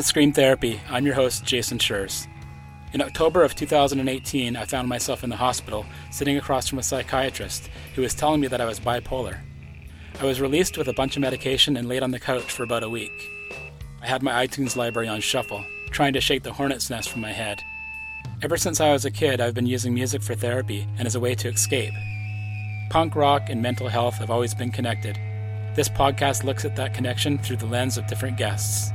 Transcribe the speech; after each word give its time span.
To 0.00 0.06
Scream 0.06 0.32
Therapy. 0.32 0.80
I'm 0.88 1.04
your 1.04 1.14
host, 1.14 1.44
Jason 1.44 1.78
Schreurs. 1.78 2.26
In 2.94 3.02
October 3.02 3.42
of 3.42 3.54
2018, 3.54 4.56
I 4.56 4.64
found 4.64 4.88
myself 4.88 5.22
in 5.22 5.28
the 5.28 5.36
hospital, 5.36 5.84
sitting 6.10 6.38
across 6.38 6.66
from 6.66 6.78
a 6.78 6.82
psychiatrist 6.82 7.68
who 7.94 8.00
was 8.00 8.14
telling 8.14 8.40
me 8.40 8.46
that 8.46 8.62
I 8.62 8.64
was 8.64 8.80
bipolar. 8.80 9.40
I 10.18 10.24
was 10.24 10.40
released 10.40 10.78
with 10.78 10.88
a 10.88 10.94
bunch 10.94 11.16
of 11.16 11.20
medication 11.20 11.76
and 11.76 11.86
laid 11.86 12.02
on 12.02 12.12
the 12.12 12.18
couch 12.18 12.50
for 12.50 12.62
about 12.62 12.82
a 12.82 12.88
week. 12.88 13.12
I 14.00 14.06
had 14.06 14.22
my 14.22 14.46
iTunes 14.46 14.74
library 14.74 15.06
on 15.06 15.20
shuffle, 15.20 15.62
trying 15.90 16.14
to 16.14 16.20
shake 16.22 16.44
the 16.44 16.54
hornet's 16.54 16.88
nest 16.88 17.10
from 17.10 17.20
my 17.20 17.32
head. 17.32 17.60
Ever 18.40 18.56
since 18.56 18.80
I 18.80 18.92
was 18.92 19.04
a 19.04 19.10
kid, 19.10 19.38
I've 19.38 19.52
been 19.52 19.66
using 19.66 19.92
music 19.92 20.22
for 20.22 20.34
therapy 20.34 20.86
and 20.96 21.06
as 21.06 21.14
a 21.14 21.20
way 21.20 21.34
to 21.34 21.48
escape. 21.48 21.92
Punk 22.88 23.14
rock 23.14 23.50
and 23.50 23.60
mental 23.60 23.88
health 23.88 24.14
have 24.14 24.30
always 24.30 24.54
been 24.54 24.72
connected. 24.72 25.16
This 25.74 25.90
podcast 25.90 26.42
looks 26.42 26.64
at 26.64 26.74
that 26.76 26.94
connection 26.94 27.36
through 27.36 27.58
the 27.58 27.66
lens 27.66 27.98
of 27.98 28.06
different 28.06 28.38
guests. 28.38 28.94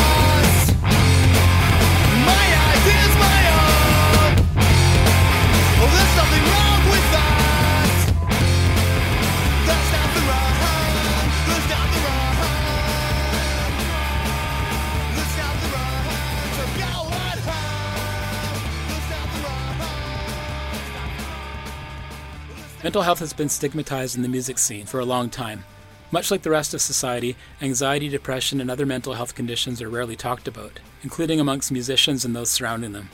Mental 22.83 23.03
health 23.03 23.19
has 23.19 23.31
been 23.31 23.47
stigmatized 23.47 24.15
in 24.15 24.23
the 24.23 24.27
music 24.27 24.57
scene 24.57 24.87
for 24.87 24.99
a 24.99 25.05
long 25.05 25.29
time. 25.29 25.63
Much 26.09 26.31
like 26.31 26.41
the 26.41 26.49
rest 26.49 26.73
of 26.73 26.81
society, 26.81 27.35
anxiety, 27.61 28.09
depression, 28.09 28.59
and 28.59 28.71
other 28.71 28.87
mental 28.87 29.13
health 29.13 29.35
conditions 29.35 29.83
are 29.83 29.89
rarely 29.89 30.15
talked 30.15 30.47
about, 30.47 30.79
including 31.03 31.39
amongst 31.39 31.71
musicians 31.71 32.25
and 32.25 32.35
those 32.35 32.49
surrounding 32.49 32.91
them. 32.91 33.09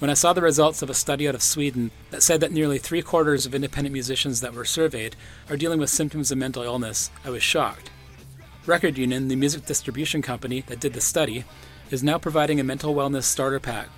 When 0.00 0.10
I 0.10 0.14
saw 0.14 0.34
the 0.34 0.42
results 0.42 0.82
of 0.82 0.90
a 0.90 0.94
study 0.94 1.26
out 1.26 1.34
of 1.34 1.42
Sweden 1.42 1.90
that 2.10 2.22
said 2.22 2.42
that 2.42 2.52
nearly 2.52 2.76
three 2.76 3.00
quarters 3.00 3.46
of 3.46 3.54
independent 3.54 3.94
musicians 3.94 4.42
that 4.42 4.52
were 4.52 4.66
surveyed 4.66 5.16
are 5.48 5.56
dealing 5.56 5.80
with 5.80 5.88
symptoms 5.88 6.30
of 6.30 6.36
mental 6.36 6.62
illness, 6.62 7.10
I 7.24 7.30
was 7.30 7.42
shocked. 7.42 7.90
Record 8.66 8.98
Union, 8.98 9.28
the 9.28 9.36
music 9.36 9.64
distribution 9.64 10.20
company 10.20 10.60
that 10.66 10.80
did 10.80 10.92
the 10.92 11.00
study, 11.00 11.44
is 11.90 12.02
now 12.02 12.18
providing 12.18 12.60
a 12.60 12.64
mental 12.64 12.94
wellness 12.94 13.24
starter 13.24 13.60
pack. 13.60 13.88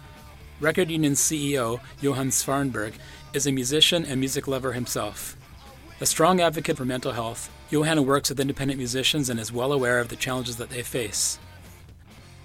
Record 0.60 0.92
Union 0.92 1.14
CEO, 1.14 1.80
Johan 2.00 2.28
Svanberg, 2.28 2.94
is 3.34 3.46
a 3.46 3.52
musician 3.52 4.04
and 4.04 4.20
music 4.20 4.46
lover 4.46 4.72
himself. 4.72 5.36
A 6.00 6.06
strong 6.06 6.40
advocate 6.40 6.76
for 6.76 6.84
mental 6.84 7.12
health, 7.12 7.50
Johan 7.70 8.04
works 8.04 8.28
with 8.28 8.40
independent 8.40 8.78
musicians 8.78 9.30
and 9.30 9.40
is 9.40 9.52
well 9.52 9.72
aware 9.72 10.00
of 10.00 10.08
the 10.08 10.16
challenges 10.16 10.56
that 10.56 10.70
they 10.70 10.82
face. 10.82 11.38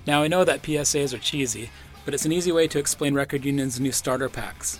Now, 0.06 0.24
I 0.24 0.28
know 0.28 0.46
that 0.46 0.62
PSAs 0.62 1.14
are 1.14 1.18
cheesy, 1.18 1.70
but 2.06 2.14
it's 2.14 2.26
an 2.26 2.32
easy 2.32 2.52
way 2.52 2.68
to 2.68 2.80
explain 2.80 3.14
Record 3.14 3.44
Union's 3.44 3.80
new 3.80 3.92
starter 3.92 4.30
packs. 4.30 4.80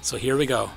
So 0.00 0.16
here 0.16 0.36
we 0.36 0.46
go. 0.46 0.70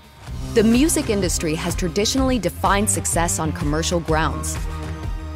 The 0.54 0.64
music 0.64 1.10
industry 1.10 1.56
has 1.56 1.76
traditionally 1.76 2.40
defined 2.40 2.90
success 2.90 3.40
on 3.40 3.54
commercial 3.54 4.00
grounds. 4.02 4.58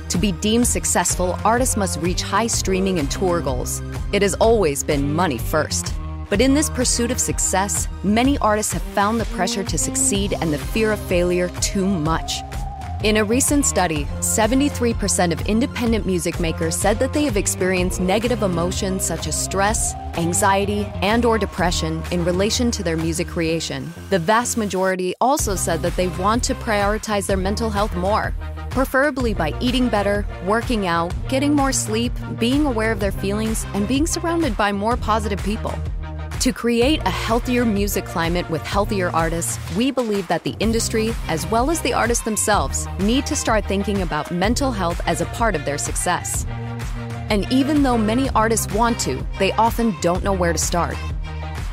To 0.09 0.17
be 0.17 0.31
deemed 0.31 0.67
successful, 0.67 1.37
artists 1.45 1.77
must 1.77 2.01
reach 2.01 2.21
high 2.23 2.47
streaming 2.47 2.99
and 2.99 3.09
tour 3.09 3.39
goals. 3.39 3.81
It 4.11 4.21
has 4.21 4.33
always 4.35 4.83
been 4.83 5.13
money 5.13 5.37
first. 5.37 5.93
But 6.29 6.41
in 6.41 6.53
this 6.53 6.69
pursuit 6.69 7.11
of 7.11 7.19
success, 7.19 7.87
many 8.03 8.37
artists 8.37 8.73
have 8.73 8.83
found 8.93 9.19
the 9.19 9.25
pressure 9.25 9.63
to 9.63 9.77
succeed 9.77 10.35
and 10.41 10.53
the 10.53 10.57
fear 10.57 10.91
of 10.91 10.99
failure 10.99 11.49
too 11.61 11.87
much. 11.87 12.41
In 13.01 13.15
a 13.15 13.23
recent 13.23 13.65
study, 13.65 14.03
73% 14.19 15.31
of 15.31 15.39
independent 15.47 16.05
music 16.05 16.37
makers 16.41 16.75
said 16.75 16.99
that 16.99 17.13
they 17.13 17.23
have 17.23 17.37
experienced 17.37 18.01
negative 18.01 18.43
emotions 18.43 19.05
such 19.05 19.25
as 19.25 19.41
stress, 19.41 19.93
anxiety, 20.17 20.85
and 20.95 21.23
or 21.23 21.37
depression 21.37 22.03
in 22.11 22.25
relation 22.25 22.69
to 22.71 22.83
their 22.83 22.97
music 22.97 23.29
creation. 23.29 23.89
The 24.09 24.19
vast 24.19 24.57
majority 24.57 25.15
also 25.21 25.55
said 25.55 25.81
that 25.81 25.95
they 25.95 26.09
want 26.09 26.43
to 26.43 26.55
prioritize 26.55 27.25
their 27.25 27.37
mental 27.37 27.69
health 27.69 27.95
more, 27.95 28.33
preferably 28.69 29.33
by 29.33 29.53
eating 29.61 29.87
better, 29.87 30.27
working 30.45 30.85
out, 30.85 31.13
getting 31.29 31.55
more 31.55 31.71
sleep, 31.71 32.11
being 32.37 32.65
aware 32.65 32.91
of 32.91 32.99
their 32.99 33.13
feelings, 33.13 33.65
and 33.73 33.87
being 33.87 34.05
surrounded 34.05 34.57
by 34.57 34.73
more 34.73 34.97
positive 34.97 35.41
people. 35.43 35.73
To 36.39 36.53
create 36.53 37.01
a 37.01 37.09
healthier 37.09 37.65
music 37.65 38.05
climate 38.05 38.49
with 38.49 38.61
healthier 38.61 39.09
artists, 39.09 39.59
we 39.75 39.91
believe 39.91 40.25
that 40.29 40.45
the 40.45 40.55
industry, 40.61 41.13
as 41.27 41.45
well 41.47 41.69
as 41.69 41.81
the 41.81 41.91
artists 41.91 42.23
themselves, 42.23 42.87
need 42.99 43.25
to 43.25 43.35
start 43.35 43.65
thinking 43.65 44.03
about 44.03 44.31
mental 44.31 44.71
health 44.71 45.01
as 45.05 45.19
a 45.19 45.25
part 45.25 45.53
of 45.53 45.65
their 45.65 45.77
success. 45.77 46.45
And 47.29 47.45
even 47.51 47.83
though 47.83 47.97
many 47.97 48.29
artists 48.29 48.73
want 48.73 48.97
to, 49.01 49.21
they 49.37 49.51
often 49.53 49.93
don't 49.99 50.23
know 50.23 50.31
where 50.31 50.53
to 50.53 50.57
start. 50.57 50.95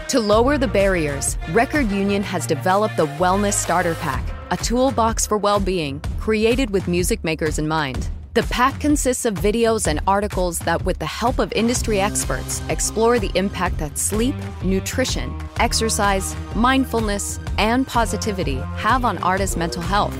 To 0.09 0.19
lower 0.19 0.59
the 0.59 0.66
barriers, 0.66 1.38
Record 1.53 1.88
Union 1.93 2.25
has 2.25 2.44
developed 2.44 2.97
the 2.97 3.06
Wellness 3.06 3.55
Starter 3.55 3.94
Pack, 3.94 4.28
a 4.50 4.56
toolbox 4.56 5.28
for 5.28 5.38
well 5.38 5.60
being 5.60 6.00
created 6.19 6.71
with 6.71 6.88
music 6.88 7.22
makers 7.22 7.60
in 7.60 7.69
mind. 7.69 8.10
The 8.37 8.43
pack 8.51 8.79
consists 8.81 9.25
of 9.25 9.33
videos 9.33 9.87
and 9.87 9.99
articles 10.07 10.59
that, 10.59 10.85
with 10.85 10.99
the 10.99 11.07
help 11.07 11.39
of 11.39 11.51
industry 11.55 12.03
experts, 12.03 12.61
explore 12.69 13.19
the 13.19 13.31
impact 13.35 13.79
that 13.79 13.97
sleep, 13.97 14.35
nutrition, 14.63 15.35
exercise, 15.59 16.37
mindfulness, 16.55 17.41
and 17.57 17.87
positivity 17.87 18.57
have 18.77 19.07
on 19.07 19.17
artists' 19.23 19.57
mental 19.57 19.81
health, 19.81 20.15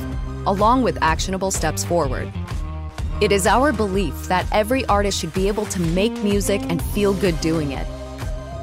along 0.47 0.83
with 0.83 0.97
actionable 1.03 1.51
steps 1.51 1.85
forward. 1.85 2.33
It 3.21 3.33
is 3.33 3.47
our 3.47 3.71
belief 3.71 4.15
that 4.29 4.47
every 4.51 4.87
artist 4.87 5.21
should 5.21 5.35
be 5.35 5.47
able 5.47 5.67
to 5.67 5.81
make 5.83 6.13
music 6.25 6.63
and 6.71 6.83
feel 6.83 7.13
good 7.13 7.39
doing 7.43 7.73
it. 7.73 7.87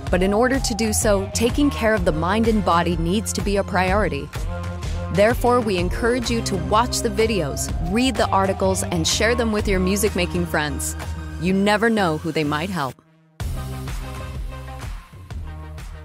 But 0.09 0.24
in 0.24 0.34
order 0.34 0.58
to 0.58 0.74
do 0.74 0.94
so, 0.94 1.30
taking 1.35 1.70
care 1.70 1.94
of 1.94 2.06
the 2.06 2.12
mind 2.12 2.47
and 2.47 2.66
body 2.66 2.97
needs 2.97 3.31
to 3.34 3.41
be 3.44 3.58
a 3.58 3.64
priority. 3.64 4.28
Therefore, 5.13 5.62
we 5.62 5.78
encourage 5.78 6.31
you 6.31 6.41
to 6.41 6.56
watch 6.56 7.01
the 7.01 7.09
videos, 7.09 7.72
read 7.94 8.16
the 8.16 8.28
articles, 8.29 8.81
and 8.81 9.07
share 9.07 9.35
them 9.35 9.51
with 9.51 9.68
your 9.68 9.79
music 9.79 10.16
making 10.16 10.47
friends. 10.47 10.96
You 11.40 11.53
never 11.53 11.88
know 11.88 12.18
who 12.18 12.31
they 12.31 12.44
might 12.44 12.72
help. 12.72 12.96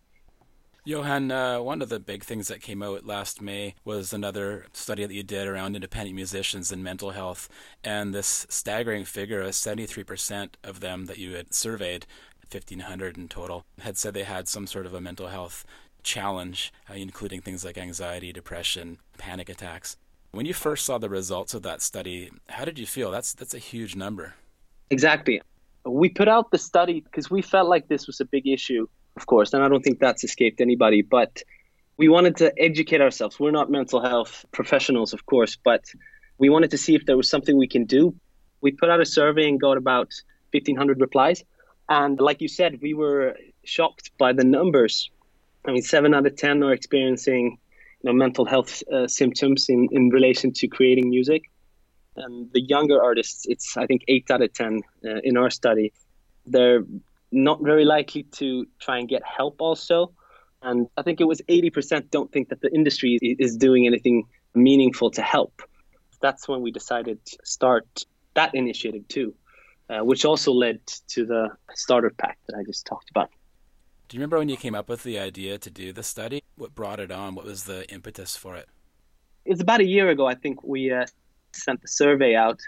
Johan, 0.87 1.31
uh, 1.31 1.59
one 1.59 1.81
of 1.81 1.89
the 1.89 1.99
big 1.99 2.23
things 2.23 2.47
that 2.47 2.61
came 2.61 2.81
out 2.81 3.05
last 3.05 3.41
May 3.41 3.75
was 3.83 4.13
another 4.13 4.67
study 4.71 5.05
that 5.05 5.13
you 5.13 5.21
did 5.21 5.45
around 5.45 5.75
independent 5.75 6.15
musicians 6.15 6.71
and 6.71 6.81
mental 6.81 7.09
health, 7.09 7.49
and 7.83 8.13
this 8.13 8.47
staggering 8.47 9.03
figure 9.03 9.41
of 9.41 9.49
73% 9.49 10.51
of 10.63 10.79
them 10.79 11.07
that 11.07 11.17
you 11.17 11.33
had 11.33 11.53
surveyed, 11.53 12.05
1,500 12.49 13.17
in 13.17 13.27
total, 13.27 13.65
had 13.79 13.97
said 13.97 14.13
they 14.13 14.23
had 14.23 14.47
some 14.47 14.65
sort 14.65 14.85
of 14.85 14.93
a 14.93 15.01
mental 15.01 15.27
health 15.27 15.65
challenge, 16.03 16.71
uh, 16.89 16.93
including 16.93 17.41
things 17.41 17.65
like 17.65 17.77
anxiety, 17.77 18.31
depression, 18.31 18.97
panic 19.17 19.49
attacks. 19.49 19.97
When 20.37 20.45
you 20.45 20.53
first 20.53 20.85
saw 20.85 20.99
the 20.99 21.09
results 21.09 21.55
of 21.55 21.63
that 21.63 21.81
study, 21.81 22.29
how 22.47 22.63
did 22.63 22.77
you 22.77 22.85
feel? 22.85 23.09
That's 23.09 23.33
that's 23.33 23.55
a 23.55 23.57
huge 23.57 23.95
number. 23.95 24.35
Exactly. 24.91 25.41
We 25.83 26.09
put 26.09 26.27
out 26.27 26.51
the 26.51 26.59
study 26.59 27.01
because 27.01 27.31
we 27.31 27.41
felt 27.41 27.67
like 27.67 27.87
this 27.87 28.05
was 28.05 28.21
a 28.21 28.25
big 28.25 28.45
issue 28.45 28.87
of 29.15 29.25
course, 29.25 29.53
and 29.53 29.63
I 29.63 29.67
don't 29.67 29.83
think 29.83 29.99
that's 29.99 30.23
escaped 30.23 30.61
anybody. 30.61 31.01
But 31.01 31.41
we 31.97 32.07
wanted 32.07 32.37
to 32.37 32.53
educate 32.61 33.01
ourselves. 33.01 33.39
We're 33.39 33.57
not 33.59 33.71
mental 33.71 33.99
health 33.99 34.45
professionals, 34.51 35.11
of 35.11 35.25
course, 35.25 35.57
but 35.61 35.83
we 36.37 36.49
wanted 36.49 36.69
to 36.69 36.77
see 36.77 36.93
if 36.93 37.07
there 37.07 37.17
was 37.17 37.27
something 37.27 37.57
we 37.57 37.67
can 37.67 37.85
do. 37.85 38.13
We 38.61 38.73
put 38.73 38.91
out 38.91 39.01
a 39.01 39.05
survey 39.05 39.49
and 39.49 39.59
got 39.59 39.75
about 39.75 40.13
1,500 40.51 41.01
replies. 41.01 41.43
And 41.89 42.19
like 42.19 42.41
you 42.41 42.47
said, 42.47 42.79
we 42.79 42.93
were 42.93 43.35
shocked 43.63 44.11
by 44.19 44.33
the 44.33 44.43
numbers. 44.43 45.09
I 45.65 45.71
mean, 45.71 45.81
seven 45.81 46.13
out 46.13 46.27
of 46.27 46.35
10 46.35 46.61
are 46.61 46.73
experiencing 46.73 47.57
you 48.01 48.09
know, 48.09 48.13
mental 48.13 48.45
health 48.45 48.83
uh, 48.93 49.07
symptoms 49.07 49.69
in, 49.69 49.87
in 49.91 50.09
relation 50.09 50.51
to 50.53 50.67
creating 50.67 51.09
music. 51.09 51.43
And 52.15 52.51
the 52.53 52.61
younger 52.61 53.01
artists, 53.01 53.45
it's, 53.47 53.77
I 53.77 53.85
think, 53.85 54.03
eight 54.07 54.29
out 54.31 54.41
of 54.41 54.53
10 54.53 54.81
uh, 55.05 55.09
in 55.23 55.37
our 55.37 55.49
study. 55.49 55.93
They're 56.45 56.83
not 57.31 57.61
very 57.61 57.85
likely 57.85 58.23
to 58.23 58.65
try 58.79 58.97
and 58.97 59.07
get 59.07 59.21
help 59.23 59.61
also. 59.61 60.13
And 60.61 60.87
I 60.97 61.03
think 61.03 61.21
it 61.21 61.25
was 61.25 61.41
80% 61.41 62.09
don't 62.09 62.31
think 62.31 62.49
that 62.49 62.61
the 62.61 62.73
industry 62.73 63.19
is 63.21 63.55
doing 63.57 63.85
anything 63.85 64.23
meaningful 64.55 65.11
to 65.11 65.21
help. 65.21 65.61
That's 66.21 66.47
when 66.47 66.61
we 66.61 66.71
decided 66.71 67.23
to 67.25 67.37
start 67.43 68.05
that 68.33 68.55
initiative 68.55 69.07
too, 69.07 69.35
uh, 69.89 69.99
which 69.99 70.25
also 70.25 70.51
led 70.51 70.79
to 71.09 71.25
the 71.25 71.49
starter 71.75 72.09
pack 72.09 72.39
that 72.47 72.57
I 72.57 72.63
just 72.63 72.87
talked 72.87 73.11
about. 73.11 73.29
Do 74.07 74.15
you 74.15 74.21
remember 74.21 74.37
when 74.37 74.47
you 74.47 74.55
came 74.55 74.73
up 74.73 74.87
with 74.87 75.03
the 75.03 75.19
idea 75.19 75.57
to 75.57 75.69
do 75.69 75.91
the 75.91 76.03
study? 76.03 76.41
What 76.55 76.73
brought 76.73 77.01
it 77.01 77.11
on? 77.11 77.35
What 77.35 77.43
was 77.43 77.65
the 77.65 77.89
impetus 77.91 78.37
for 78.37 78.55
it? 78.55 78.69
It's 79.43 79.61
about 79.61 79.81
a 79.81 79.85
year 79.85 80.09
ago, 80.09 80.25
I 80.25 80.35
think 80.35 80.63
we 80.63 80.91
uh, 80.91 81.05
sent 81.53 81.81
the 81.81 81.89
survey 81.89 82.33
out. 82.33 82.59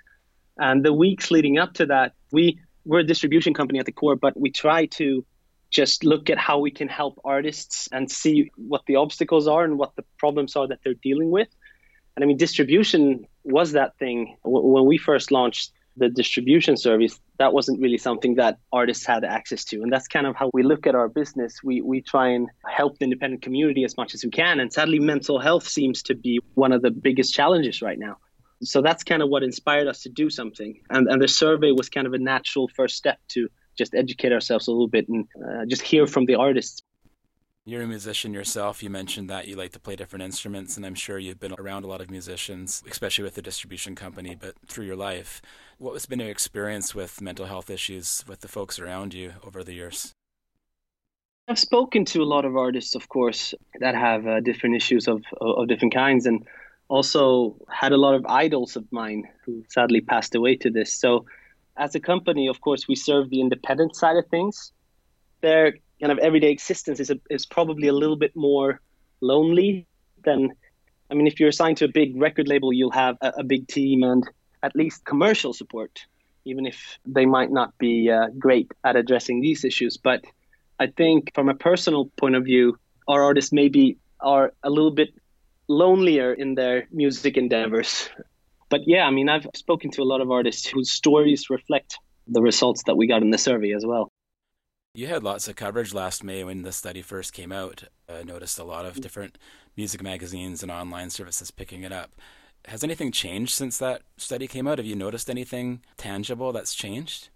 And 0.58 0.84
the 0.84 0.92
weeks 0.92 1.32
leading 1.32 1.58
up 1.58 1.74
to 1.76 1.86
that, 1.86 2.14
we 2.34 2.60
we're 2.84 3.00
a 3.00 3.04
distribution 3.06 3.54
company 3.54 3.80
at 3.80 3.86
the 3.86 3.92
core, 3.94 4.16
but 4.18 4.38
we 4.38 4.52
try 4.52 4.86
to 4.88 5.26
just 5.70 6.04
look 6.04 6.30
at 6.30 6.38
how 6.38 6.60
we 6.60 6.72
can 6.72 6.88
help 6.90 7.20
artists 7.24 7.88
and 7.92 8.12
see 8.12 8.52
what 8.56 8.82
the 8.88 8.96
obstacles 8.96 9.48
are 9.48 9.64
and 9.64 9.78
what 9.78 9.96
the 9.96 10.04
problems 10.18 10.56
are 10.56 10.68
that 10.68 10.80
they're 10.84 10.96
dealing 10.96 11.30
with. 11.30 11.48
And 12.16 12.24
I 12.24 12.28
mean, 12.28 12.38
distribution 12.38 13.26
was 13.44 13.74
that 13.74 13.98
thing 13.98 14.36
when 14.44 14.86
we 14.86 14.98
first 14.98 15.32
launched 15.32 15.72
the 16.00 16.10
distribution 16.10 16.78
service. 16.78 17.20
That 17.38 17.54
wasn't 17.54 17.80
really 17.82 17.98
something 17.98 18.36
that 18.36 18.58
artists 18.72 19.06
had 19.06 19.24
access 19.24 19.64
to, 19.66 19.82
and 19.82 19.92
that's 19.92 20.08
kind 20.08 20.26
of 20.28 20.36
how 20.36 20.50
we 20.54 20.64
look 20.64 20.88
at 20.88 20.96
our 20.96 21.08
business. 21.08 21.60
We 21.64 21.82
we 21.82 22.02
try 22.02 22.30
and 22.30 22.50
help 22.66 22.98
the 22.98 23.06
independent 23.06 23.42
community 23.42 23.84
as 23.84 23.96
much 23.98 24.14
as 24.16 24.24
we 24.24 24.32
can, 24.32 24.60
and 24.60 24.72
sadly, 24.72 25.00
mental 25.00 25.40
health 25.40 25.68
seems 25.68 26.04
to 26.04 26.16
be 26.16 26.40
one 26.56 26.72
of 26.72 26.82
the 26.82 26.92
biggest 26.92 27.34
challenges 27.34 27.82
right 27.82 28.00
now. 28.00 28.18
So 28.62 28.82
that's 28.82 29.04
kind 29.04 29.22
of 29.22 29.30
what 29.30 29.44
inspired 29.44 29.88
us 29.88 30.02
to 30.04 30.10
do 30.10 30.30
something. 30.30 30.82
And, 30.90 31.08
and 31.08 31.22
the 31.22 31.28
survey 31.28 31.72
was 31.72 31.90
kind 31.90 32.06
of 32.08 32.14
a 32.14 32.18
natural 32.18 32.68
first 32.68 32.98
step 32.98 33.18
to 33.30 33.48
just 33.78 33.96
educate 33.96 34.34
ourselves 34.34 34.68
a 34.68 34.72
little 34.72 34.90
bit 34.90 35.08
and 35.08 35.28
uh, 35.42 35.66
just 35.66 35.82
hear 35.82 36.06
from 36.06 36.26
the 36.26 36.36
artists. 36.36 36.82
You're 37.70 37.84
a 37.84 37.88
musician 37.88 38.34
yourself. 38.34 38.82
You 38.82 38.90
mentioned 38.90 39.30
that 39.30 39.48
you 39.48 39.56
like 39.56 39.74
to 39.74 39.80
play 39.80 39.96
different 39.96 40.24
instruments, 40.24 40.76
and 40.76 40.84
I'm 40.84 40.96
sure 40.96 41.20
you've 41.20 41.40
been 41.40 41.54
around 41.60 41.84
a 41.84 41.88
lot 41.88 42.02
of 42.02 42.10
musicians, 42.10 42.82
especially 42.90 43.24
with 43.24 43.36
the 43.36 43.44
distribution 43.44 43.94
company, 43.94 44.34
but 44.34 44.56
through 44.68 44.86
your 44.86 44.96
life. 44.96 45.40
What 45.78 45.94
has 45.94 46.08
been 46.08 46.20
your 46.20 46.32
experience 46.32 46.96
with 46.96 47.22
mental 47.22 47.46
health 47.46 47.70
issues 47.70 48.26
with 48.28 48.40
the 48.40 48.48
folks 48.48 48.80
around 48.80 49.14
you 49.14 49.34
over 49.46 49.64
the 49.64 49.74
years? 49.74 50.14
I've 51.48 51.60
spoken 51.60 52.06
to 52.06 52.24
a 52.24 52.26
lot 52.26 52.44
of 52.44 52.58
artists, 52.58 52.96
of 52.96 53.08
course, 53.08 53.54
that 53.80 53.94
have 53.94 54.26
uh, 54.26 54.40
different 54.40 54.76
issues 54.76 55.08
of, 55.08 55.24
of 55.40 55.68
different 55.68 55.94
kinds. 55.94 56.26
And 56.26 56.48
also 56.88 57.56
had 57.70 57.92
a 57.92 57.98
lot 57.98 58.16
of 58.16 58.26
idols 58.26 58.78
of 58.78 58.92
mine 58.92 59.26
who 59.46 59.64
sadly 59.70 60.02
passed 60.02 60.34
away 60.34 60.56
to 60.56 60.72
this. 60.72 60.92
So, 60.92 61.28
as 61.78 61.94
a 61.94 62.00
company, 62.00 62.48
of 62.48 62.62
course, 62.62 62.88
we 62.88 62.96
serve 62.96 63.30
the 63.30 63.42
independent 63.42 63.96
side 63.96 64.18
of 64.18 64.26
things. 64.26 64.74
Their 65.42 65.76
kind 66.00 66.12
of 66.12 66.18
everyday 66.20 66.52
existence 66.52 67.00
is, 67.00 67.10
a, 67.10 67.20
is 67.30 67.46
probably 67.46 67.88
a 67.88 67.94
little 67.94 68.16
bit 68.16 68.36
more 68.36 68.80
lonely 69.22 69.86
than, 70.24 70.52
I 71.12 71.14
mean, 71.14 71.28
if 71.28 71.40
you're 71.40 71.50
assigned 71.50 71.78
to 71.78 71.86
a 71.86 71.90
big 71.90 72.20
record 72.20 72.48
label, 72.48 72.72
you'll 72.72 72.92
have 72.92 73.18
a, 73.22 73.34
a 73.38 73.44
big 73.44 73.68
team 73.68 74.04
and 74.04 74.24
at 74.64 74.76
least 74.76 75.06
commercial 75.06 75.54
support, 75.54 76.06
even 76.46 76.66
if 76.66 77.00
they 77.06 77.26
might 77.26 77.52
not 77.52 77.78
be 77.78 78.10
uh, 78.10 78.28
great 78.38 78.72
at 78.84 78.96
addressing 78.96 79.42
these 79.42 79.64
issues. 79.66 79.98
But 79.98 80.24
I 80.80 80.88
think 80.88 81.34
from 81.36 81.50
a 81.50 81.56
personal 81.56 82.06
point 82.18 82.36
of 82.36 82.44
view, 82.46 82.78
our 83.08 83.24
artists 83.24 83.52
maybe 83.52 83.98
are 84.20 84.54
a 84.64 84.70
little 84.70 84.92
bit 84.92 85.10
lonelier 85.68 86.34
in 86.34 86.56
their 86.56 86.88
music 86.92 87.38
endeavors. 87.38 88.10
But 88.70 88.82
yeah, 88.86 89.04
I 89.06 89.12
mean, 89.12 89.30
I've 89.30 89.48
spoken 89.56 89.92
to 89.92 90.02
a 90.02 90.04
lot 90.04 90.22
of 90.22 90.32
artists 90.32 90.68
whose 90.68 90.92
stories 90.92 91.50
reflect 91.50 91.98
the 92.28 92.42
results 92.42 92.84
that 92.84 92.96
we 92.96 93.08
got 93.08 93.22
in 93.22 93.32
the 93.32 93.38
survey 93.38 93.74
as 93.74 93.86
well. 93.86 94.12
You 95.00 95.08
had 95.08 95.24
lots 95.24 95.48
of 95.48 95.56
coverage 95.56 95.94
last 95.94 96.26
May 96.26 96.44
when 96.44 96.64
the 96.64 96.74
study 96.74 97.02
first 97.02 97.32
came 97.32 97.54
out. 97.54 97.86
I 98.10 98.24
noticed 98.24 98.60
a 98.60 98.66
lot 98.66 98.86
of 98.86 98.96
mm-hmm. 98.96 99.02
different 99.02 99.38
music 99.78 100.04
magazines 100.04 100.62
and 100.62 100.70
online 100.70 101.10
services 101.10 101.52
picking 101.52 101.84
it 101.84 101.94
up. 101.94 102.12
Has 102.66 102.84
anything 102.84 103.14
changed 103.14 103.54
since 103.54 103.78
that 103.78 104.02
study 104.18 104.46
came 104.46 104.68
out? 104.68 104.78
Have 104.78 104.86
you 104.86 104.98
noticed 104.98 105.30
anything 105.30 105.80
tangible 105.96 106.52
that's 106.52 106.76
changed? 106.76 107.30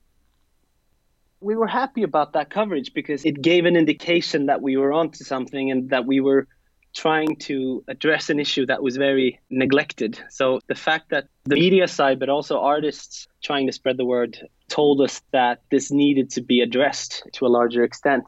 We 1.39 1.55
were 1.55 1.67
happy 1.67 2.03
about 2.03 2.33
that 2.33 2.49
coverage 2.49 2.93
because 2.93 3.23
it 3.23 3.41
gave 3.41 3.63
an 3.63 3.77
indication 3.77 4.47
that 4.47 4.61
we 4.61 4.75
were 4.75 4.91
onto 4.91 5.23
something 5.23 5.71
and 5.71 5.89
that 5.89 6.05
we 6.05 6.19
were 6.19 6.49
trying 6.93 7.35
to 7.35 7.83
address 7.87 8.29
an 8.29 8.39
issue 8.39 8.65
that 8.67 8.83
was 8.83 8.97
very 8.97 9.39
neglected. 9.49 10.19
So 10.29 10.59
the 10.67 10.75
fact 10.75 11.09
that 11.09 11.27
the 11.45 11.55
media 11.55 11.87
side, 11.87 12.19
but 12.19 12.29
also 12.29 12.59
artists 12.59 13.27
trying 13.43 13.65
to 13.67 13.73
spread 13.73 13.97
the 13.97 14.05
word, 14.05 14.37
told 14.69 15.01
us 15.01 15.21
that 15.31 15.61
this 15.71 15.91
needed 15.91 16.29
to 16.31 16.41
be 16.41 16.61
addressed 16.61 17.23
to 17.33 17.45
a 17.45 17.49
larger 17.49 17.83
extent. 17.83 18.23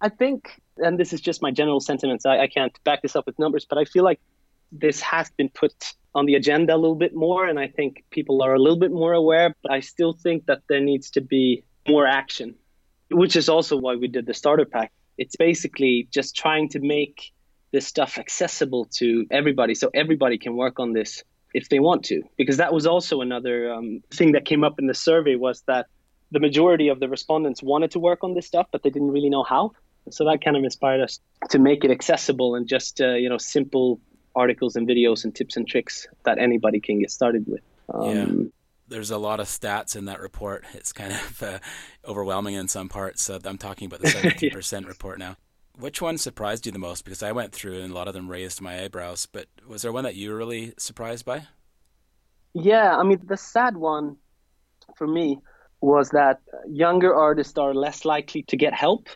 I 0.00 0.08
think, 0.08 0.60
and 0.78 0.98
this 0.98 1.12
is 1.12 1.20
just 1.20 1.42
my 1.42 1.50
general 1.50 1.80
sentiments, 1.80 2.24
I, 2.26 2.40
I 2.40 2.46
can't 2.46 2.72
back 2.84 3.02
this 3.02 3.16
up 3.16 3.26
with 3.26 3.38
numbers, 3.38 3.66
but 3.68 3.78
I 3.78 3.84
feel 3.84 4.04
like 4.04 4.20
this 4.70 5.00
has 5.00 5.30
been 5.30 5.48
put 5.48 5.94
on 6.14 6.26
the 6.26 6.34
agenda 6.34 6.74
a 6.74 6.76
little 6.76 6.94
bit 6.94 7.14
more, 7.14 7.46
and 7.46 7.58
I 7.58 7.68
think 7.68 8.04
people 8.10 8.42
are 8.42 8.54
a 8.54 8.58
little 8.58 8.78
bit 8.78 8.92
more 8.92 9.12
aware, 9.12 9.54
but 9.62 9.72
I 9.72 9.80
still 9.80 10.12
think 10.12 10.46
that 10.46 10.62
there 10.68 10.80
needs 10.80 11.10
to 11.10 11.20
be 11.20 11.64
more 11.88 12.06
action, 12.06 12.54
which 13.10 13.36
is 13.36 13.48
also 13.48 13.76
why 13.76 13.96
we 13.96 14.08
did 14.08 14.26
the 14.26 14.34
starter 14.34 14.64
pack. 14.64 14.92
It's 15.18 15.36
basically 15.36 16.08
just 16.10 16.36
trying 16.36 16.68
to 16.70 16.80
make 16.80 17.32
this 17.74 17.86
stuff 17.86 18.18
accessible 18.18 18.84
to 18.84 19.26
everybody 19.32 19.74
so 19.74 19.90
everybody 19.92 20.38
can 20.38 20.56
work 20.56 20.78
on 20.78 20.92
this 20.92 21.24
if 21.52 21.68
they 21.68 21.80
want 21.80 22.04
to 22.04 22.22
because 22.36 22.58
that 22.58 22.72
was 22.72 22.86
also 22.86 23.20
another 23.20 23.72
um, 23.72 24.00
thing 24.12 24.32
that 24.32 24.44
came 24.44 24.62
up 24.62 24.78
in 24.78 24.86
the 24.86 24.94
survey 24.94 25.34
was 25.34 25.62
that 25.66 25.86
the 26.30 26.38
majority 26.38 26.86
of 26.88 27.00
the 27.00 27.08
respondents 27.08 27.64
wanted 27.64 27.90
to 27.90 27.98
work 27.98 28.22
on 28.22 28.32
this 28.32 28.46
stuff 28.46 28.66
but 28.70 28.84
they 28.84 28.90
didn't 28.90 29.10
really 29.10 29.28
know 29.28 29.42
how 29.42 29.72
so 30.08 30.24
that 30.24 30.38
kind 30.44 30.56
of 30.56 30.62
inspired 30.62 31.00
us 31.00 31.18
to 31.50 31.58
make 31.58 31.84
it 31.84 31.90
accessible 31.90 32.54
and 32.54 32.68
just 32.68 33.00
uh, 33.00 33.14
you 33.14 33.28
know 33.28 33.38
simple 33.38 34.00
articles 34.36 34.76
and 34.76 34.86
videos 34.86 35.24
and 35.24 35.34
tips 35.34 35.56
and 35.56 35.66
tricks 35.66 36.06
that 36.24 36.38
anybody 36.38 36.78
can 36.78 37.00
get 37.00 37.10
started 37.10 37.44
with 37.48 37.62
um, 37.92 38.04
yeah 38.04 38.48
there's 38.86 39.10
a 39.10 39.18
lot 39.18 39.40
of 39.40 39.46
stats 39.46 39.96
in 39.96 40.04
that 40.04 40.20
report. 40.20 40.62
It's 40.74 40.92
kind 40.92 41.12
of 41.12 41.42
uh, 41.42 41.58
overwhelming 42.06 42.54
in 42.54 42.68
some 42.68 42.90
parts. 42.90 43.22
So 43.22 43.38
I'm 43.42 43.56
talking 43.56 43.86
about 43.86 44.02
the 44.02 44.08
17% 44.08 44.72
yeah. 44.82 44.86
report 44.86 45.18
now. 45.18 45.36
Which 45.78 46.00
one 46.00 46.18
surprised 46.18 46.66
you 46.66 46.72
the 46.72 46.78
most? 46.78 47.04
Because 47.04 47.22
I 47.22 47.32
went 47.32 47.52
through 47.52 47.80
and 47.80 47.90
a 47.90 47.94
lot 47.94 48.08
of 48.08 48.14
them 48.14 48.30
raised 48.30 48.60
my 48.60 48.82
eyebrows. 48.82 49.26
But 49.26 49.48
was 49.66 49.82
there 49.82 49.92
one 49.92 50.04
that 50.04 50.14
you 50.14 50.30
were 50.30 50.36
really 50.36 50.72
surprised 50.78 51.24
by? 51.24 51.48
Yeah, 52.54 52.96
I 52.96 53.02
mean, 53.02 53.20
the 53.24 53.36
sad 53.36 53.76
one 53.76 54.16
for 54.96 55.06
me 55.06 55.40
was 55.80 56.10
that 56.10 56.40
younger 56.68 57.14
artists 57.14 57.58
are 57.58 57.74
less 57.74 58.04
likely 58.04 58.42
to 58.44 58.56
get 58.56 58.72
help, 58.72 59.08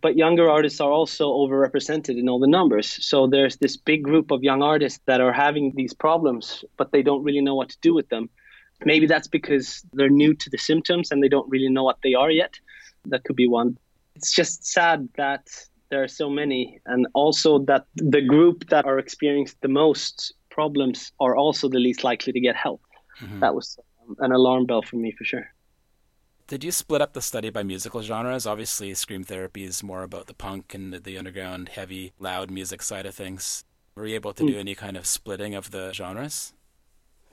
but 0.00 0.16
younger 0.16 0.50
artists 0.50 0.80
are 0.80 0.90
also 0.90 1.30
overrepresented 1.30 2.18
in 2.18 2.28
all 2.28 2.40
the 2.40 2.48
numbers. 2.48 2.88
So 3.04 3.28
there's 3.28 3.56
this 3.58 3.76
big 3.76 4.02
group 4.02 4.30
of 4.30 4.42
young 4.42 4.62
artists 4.62 5.00
that 5.06 5.20
are 5.20 5.32
having 5.32 5.72
these 5.76 5.94
problems, 5.94 6.64
but 6.76 6.90
they 6.92 7.02
don't 7.02 7.22
really 7.22 7.40
know 7.40 7.54
what 7.54 7.68
to 7.70 7.78
do 7.80 7.94
with 7.94 8.08
them. 8.08 8.28
Maybe 8.84 9.06
that's 9.06 9.28
because 9.28 9.84
they're 9.92 10.08
new 10.08 10.34
to 10.34 10.50
the 10.50 10.58
symptoms 10.58 11.12
and 11.12 11.22
they 11.22 11.28
don't 11.28 11.48
really 11.48 11.68
know 11.68 11.84
what 11.84 11.98
they 12.02 12.14
are 12.14 12.30
yet. 12.30 12.58
That 13.04 13.22
could 13.24 13.36
be 13.36 13.46
one. 13.46 13.78
It's 14.16 14.32
just 14.34 14.66
sad 14.66 15.08
that 15.16 15.48
there 15.92 16.02
are 16.02 16.08
so 16.08 16.30
many, 16.30 16.80
and 16.86 17.06
also 17.12 17.58
that 17.70 17.84
the 17.96 18.22
group 18.22 18.70
that 18.70 18.86
are 18.86 18.98
experiencing 18.98 19.58
the 19.60 19.68
most 19.68 20.32
problems 20.48 21.12
are 21.20 21.36
also 21.36 21.68
the 21.68 21.78
least 21.78 22.02
likely 22.02 22.32
to 22.32 22.40
get 22.40 22.56
help. 22.56 22.80
Mm-hmm. 23.20 23.40
That 23.40 23.54
was 23.54 23.78
an 24.18 24.32
alarm 24.32 24.64
bell 24.64 24.80
for 24.80 24.96
me 24.96 25.12
for 25.12 25.24
sure. 25.24 25.46
Did 26.46 26.64
you 26.64 26.72
split 26.72 27.02
up 27.02 27.12
the 27.12 27.20
study 27.20 27.50
by 27.50 27.62
musical 27.62 28.00
genres? 28.00 28.46
Obviously, 28.46 28.94
Scream 28.94 29.22
Therapy 29.22 29.64
is 29.64 29.82
more 29.82 30.02
about 30.02 30.28
the 30.28 30.34
punk 30.34 30.72
and 30.72 30.94
the 30.94 31.18
underground, 31.18 31.68
heavy, 31.68 32.12
loud 32.18 32.50
music 32.50 32.80
side 32.82 33.04
of 33.04 33.14
things. 33.14 33.62
Were 33.94 34.06
you 34.06 34.14
able 34.14 34.32
to 34.32 34.46
do 34.46 34.54
hmm. 34.54 34.60
any 34.60 34.74
kind 34.74 34.96
of 34.96 35.04
splitting 35.04 35.54
of 35.54 35.72
the 35.72 35.92
genres? 35.92 36.54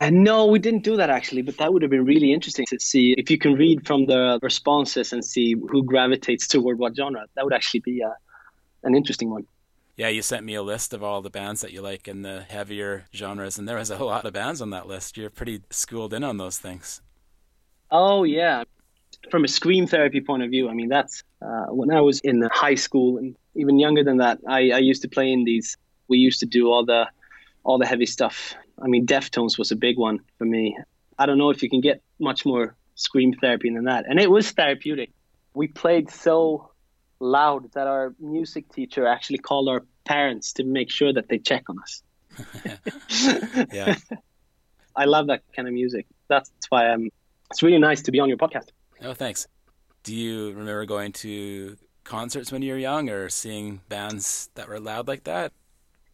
And 0.02 0.24
no, 0.26 0.46
we 0.46 0.60
didn't 0.60 0.84
do 0.84 0.98
that 0.98 1.10
actually, 1.10 1.44
but 1.44 1.58
that 1.58 1.72
would 1.72 1.82
have 1.82 1.92
been 1.92 2.06
really 2.06 2.34
interesting 2.34 2.66
to 2.72 2.80
see 2.80 3.16
if 3.18 3.32
you 3.32 3.38
can 3.38 3.54
read 3.56 3.88
from 3.88 4.06
the 4.06 4.38
responses 4.42 5.14
and 5.14 5.24
see 5.24 5.56
who 5.70 5.84
gravitates 5.84 6.46
toward 6.48 6.78
what 6.78 6.96
genre. 6.96 7.26
That 7.36 7.46
would 7.46 7.54
actually 7.54 7.82
be 7.82 8.04
uh, 8.04 8.12
an 8.84 8.96
interesting 8.96 9.30
one. 9.30 9.46
Yeah, 9.96 10.08
you 10.08 10.22
sent 10.22 10.46
me 10.46 10.56
a 10.56 10.64
list 10.64 10.94
of 10.94 11.04
all 11.04 11.22
the 11.22 11.30
bands 11.30 11.62
that 11.62 11.74
you 11.74 11.82
like 11.82 12.08
in 12.08 12.22
the 12.22 12.42
heavier 12.50 13.06
genres, 13.14 13.58
and 13.58 13.68
there 13.68 13.78
was 13.78 13.90
a 13.90 14.04
lot 14.04 14.26
of 14.26 14.34
bands 14.34 14.62
on 14.62 14.70
that 14.70 14.88
list. 14.88 15.18
You're 15.18 15.30
pretty 15.30 15.62
schooled 15.70 16.14
in 16.14 16.24
on 16.24 16.38
those 16.38 16.58
things. 16.58 17.02
Oh, 17.92 18.24
yeah. 18.24 18.64
From 19.30 19.44
a 19.44 19.48
scream 19.48 19.88
therapy 19.88 20.22
point 20.22 20.44
of 20.44 20.50
view, 20.50 20.70
I 20.70 20.74
mean, 20.74 20.88
that's 20.88 21.24
uh, 21.42 21.66
when 21.68 21.92
I 21.92 22.02
was 22.02 22.20
in 22.22 22.42
high 22.52 22.76
school 22.76 23.18
and 23.18 23.36
even 23.56 23.80
younger 23.80 24.04
than 24.04 24.18
that, 24.18 24.40
I, 24.48 24.72
I 24.72 24.78
used 24.78 25.02
to 25.02 25.10
play 25.10 25.32
in 25.32 25.44
these. 25.44 25.76
We 26.08 26.20
used 26.20 26.40
to 26.40 26.46
do 26.46 26.72
all 26.72 26.86
the 26.86 27.08
all 27.64 27.78
the 27.78 27.86
heavy 27.86 28.06
stuff 28.06 28.56
I 28.82 28.88
mean, 28.88 29.06
Deftones 29.06 29.58
was 29.58 29.72
a 29.72 29.76
big 29.76 29.98
one 29.98 30.20
for 30.38 30.46
me. 30.46 30.78
I 31.18 31.26
don't 31.26 31.38
know 31.38 31.50
if 31.50 31.62
you 31.62 31.70
can 31.70 31.82
get 31.82 32.02
much 32.20 32.46
more 32.46 32.76
scream 32.96 33.34
therapy 33.34 33.74
than 33.74 33.86
that. 33.86 34.06
And 34.08 34.20
it 34.20 34.30
was 34.30 34.52
therapeutic. 34.52 35.12
We 35.54 35.68
played 35.68 36.10
so 36.10 36.72
loud 37.20 37.72
that 37.74 37.88
our 37.88 38.14
music 38.20 38.72
teacher 38.74 39.06
actually 39.06 39.40
called 39.40 39.70
our 39.70 39.86
parents 40.06 40.54
to 40.54 40.64
make 40.64 40.90
sure 40.90 41.14
that 41.14 41.28
they 41.30 41.38
check 41.38 41.64
on 41.70 41.78
us. 41.80 42.04
yeah. 43.74 43.96
I 44.96 45.06
love 45.06 45.28
that 45.28 45.44
kind 45.56 45.68
of 45.68 45.74
music. 45.74 46.06
That's 46.28 46.52
why 46.70 46.88
I'm, 46.88 47.10
it's 47.52 47.64
really 47.64 47.78
nice 47.78 48.02
to 48.04 48.12
be 48.12 48.20
on 48.20 48.28
your 48.28 48.38
podcast. 48.38 48.70
Oh, 49.02 49.14
thanks. 49.14 49.48
Do 50.04 50.16
you 50.16 50.50
remember 50.50 50.86
going 50.86 51.12
to 51.14 51.78
concerts 52.04 52.52
when 52.52 52.62
you 52.62 52.74
were 52.74 52.80
young 52.80 53.10
or 53.10 53.30
seeing 53.30 53.82
bands 53.90 54.50
that 54.56 54.68
were 54.68 54.80
loud 54.80 55.08
like 55.08 55.26
that? 55.26 55.52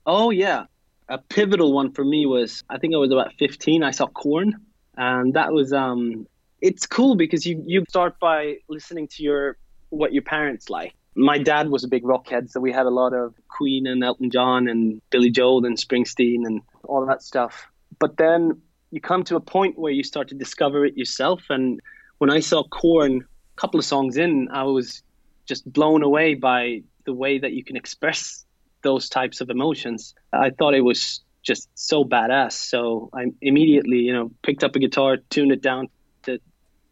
Oh, 0.05 0.29
yeah 0.29 0.65
a 1.09 1.17
pivotal 1.17 1.73
one 1.73 1.91
for 1.91 2.03
me 2.03 2.25
was 2.25 2.63
I 2.69 2.77
think 2.77 2.93
I 2.93 2.97
was 2.97 3.11
about 3.11 3.33
15. 3.37 3.83
I 3.83 3.91
saw 3.91 4.07
Korn, 4.07 4.55
and 4.97 5.33
that 5.33 5.53
was 5.53 5.73
um, 5.73 6.27
it's 6.61 6.85
cool 6.85 7.15
because 7.15 7.45
you 7.45 7.63
you 7.65 7.83
start 7.89 8.19
by 8.19 8.57
listening 8.67 9.07
to 9.09 9.23
your 9.23 9.57
what 9.95 10.13
your 10.13 10.23
parents 10.23 10.69
like. 10.69 10.93
My 11.15 11.37
dad 11.37 11.69
was 11.69 11.83
a 11.83 11.87
big 11.87 12.03
rockhead, 12.03 12.49
so 12.49 12.59
we 12.59 12.71
had 12.71 12.85
a 12.85 12.89
lot 12.89 13.13
of 13.13 13.33
Queen 13.47 13.87
and 13.87 14.03
Elton 14.03 14.29
John 14.29 14.67
and 14.67 15.01
Billy 15.09 15.29
Joel 15.29 15.65
and 15.65 15.77
Springsteen 15.77 16.45
and 16.45 16.61
all 16.83 17.05
that 17.05 17.23
stuff. 17.23 17.67
But 17.99 18.17
then 18.17 18.61
you 18.91 18.99
come 18.99 19.23
to 19.25 19.35
a 19.35 19.39
point 19.39 19.79
where 19.79 19.91
you 19.91 20.03
start 20.03 20.27
to 20.29 20.35
discover 20.35 20.85
it 20.85 20.97
yourself. 20.97 21.43
And 21.49 21.79
when 22.17 22.29
I 22.29 22.41
saw 22.41 22.63
Korn, 22.63 23.21
a 23.21 23.59
couple 23.59 23.79
of 23.79 23.85
songs 23.85 24.17
in, 24.17 24.49
I 24.51 24.63
was 24.63 25.03
just 25.45 25.71
blown 25.71 26.03
away 26.03 26.33
by 26.35 26.83
the 27.05 27.13
way 27.13 27.39
that 27.39 27.53
you 27.53 27.63
can 27.63 27.77
express 27.77 28.45
those 28.81 29.09
types 29.09 29.41
of 29.41 29.49
emotions. 29.49 30.13
I 30.33 30.49
thought 30.49 30.73
it 30.73 30.81
was 30.81 31.21
just 31.43 31.69
so 31.75 32.03
badass. 32.03 32.53
So 32.53 33.09
I 33.13 33.27
immediately, 33.41 33.99
you 33.99 34.13
know, 34.13 34.31
picked 34.43 34.63
up 34.63 34.75
a 34.75 34.79
guitar, 34.79 35.17
tuned 35.29 35.51
it 35.51 35.61
down 35.61 35.89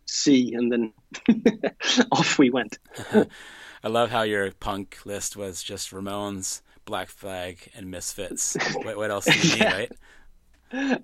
C, 0.05 0.53
and 0.53 0.71
then 0.71 0.93
off 2.11 2.37
we 2.37 2.49
went. 2.49 2.77
I 3.83 3.89
love 3.89 4.11
how 4.11 4.21
your 4.21 4.51
punk 4.51 4.99
list 5.05 5.35
was 5.35 5.61
just 5.61 5.91
Ramones, 5.91 6.61
Black 6.85 7.09
Flag, 7.09 7.69
and 7.75 7.91
Misfits. 7.91 8.55
what, 8.83 8.97
what 8.97 9.11
else 9.11 9.25
do 9.25 9.37
you 9.37 9.55
need, 9.55 9.63
right? 9.63 9.91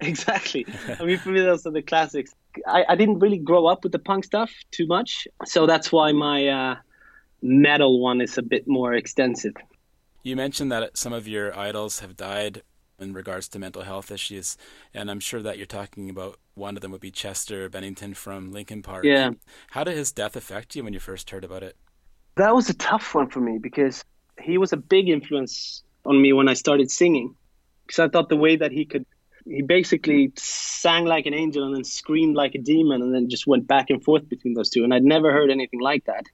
exactly. 0.01 0.65
I 0.99 1.03
mean, 1.03 1.17
for 1.17 1.29
me, 1.29 1.41
those 1.41 1.65
are 1.65 1.71
the 1.71 1.81
classics. 1.81 2.33
I, 2.65 2.85
I 2.89 2.95
didn't 2.95 3.19
really 3.19 3.37
grow 3.37 3.67
up 3.67 3.83
with 3.83 3.91
the 3.91 3.99
punk 3.99 4.23
stuff 4.23 4.51
too 4.71 4.87
much, 4.87 5.27
so 5.45 5.67
that's 5.67 5.91
why 5.91 6.11
my 6.11 6.47
uh, 6.47 6.75
metal 7.41 8.01
one 8.01 8.21
is 8.21 8.37
a 8.37 8.41
bit 8.41 8.67
more 8.67 8.93
extensive. 8.93 9.53
You 10.23 10.35
mentioned 10.35 10.71
that 10.71 10.97
some 10.97 11.13
of 11.13 11.27
your 11.27 11.57
idols 11.57 11.99
have 11.99 12.17
died 12.17 12.63
in 13.01 13.13
regards 13.13 13.47
to 13.49 13.59
mental 13.59 13.83
health 13.83 14.11
issues, 14.11 14.57
and 14.93 15.09
I'm 15.09 15.19
sure 15.19 15.41
that 15.41 15.57
you're 15.57 15.65
talking 15.65 16.09
about 16.09 16.37
one 16.55 16.75
of 16.75 16.81
them 16.81 16.91
would 16.91 17.01
be 17.01 17.11
Chester 17.11 17.69
Bennington 17.69 18.13
from 18.13 18.51
Linkin 18.51 18.81
Park. 18.81 19.05
Yeah. 19.05 19.31
How 19.71 19.83
did 19.83 19.95
his 19.95 20.11
death 20.11 20.35
affect 20.35 20.75
you 20.75 20.83
when 20.83 20.93
you 20.93 20.99
first 20.99 21.29
heard 21.29 21.43
about 21.43 21.63
it? 21.63 21.75
That 22.35 22.53
was 22.53 22.69
a 22.69 22.73
tough 22.73 23.15
one 23.15 23.29
for 23.29 23.39
me 23.39 23.57
because 23.57 24.03
he 24.41 24.57
was 24.57 24.73
a 24.73 24.77
big 24.77 25.09
influence 25.09 25.83
on 26.05 26.21
me 26.21 26.33
when 26.33 26.47
I 26.47 26.53
started 26.53 26.89
singing. 26.89 27.35
Because 27.85 27.99
I 27.99 28.07
thought 28.07 28.29
the 28.29 28.37
way 28.37 28.55
that 28.55 28.71
he 28.71 28.85
could, 28.85 29.05
he 29.45 29.61
basically 29.61 30.31
sang 30.35 31.05
like 31.05 31.25
an 31.25 31.33
angel 31.33 31.65
and 31.65 31.75
then 31.75 31.83
screamed 31.83 32.35
like 32.35 32.55
a 32.55 32.59
demon 32.59 33.01
and 33.01 33.13
then 33.13 33.29
just 33.29 33.47
went 33.47 33.67
back 33.67 33.89
and 33.89 34.03
forth 34.03 34.29
between 34.29 34.53
those 34.53 34.69
two. 34.69 34.83
And 34.83 34.93
I'd 34.93 35.03
never 35.03 35.31
heard 35.31 35.49
anything 35.49 35.79
like 35.79 36.05
that. 36.05 36.25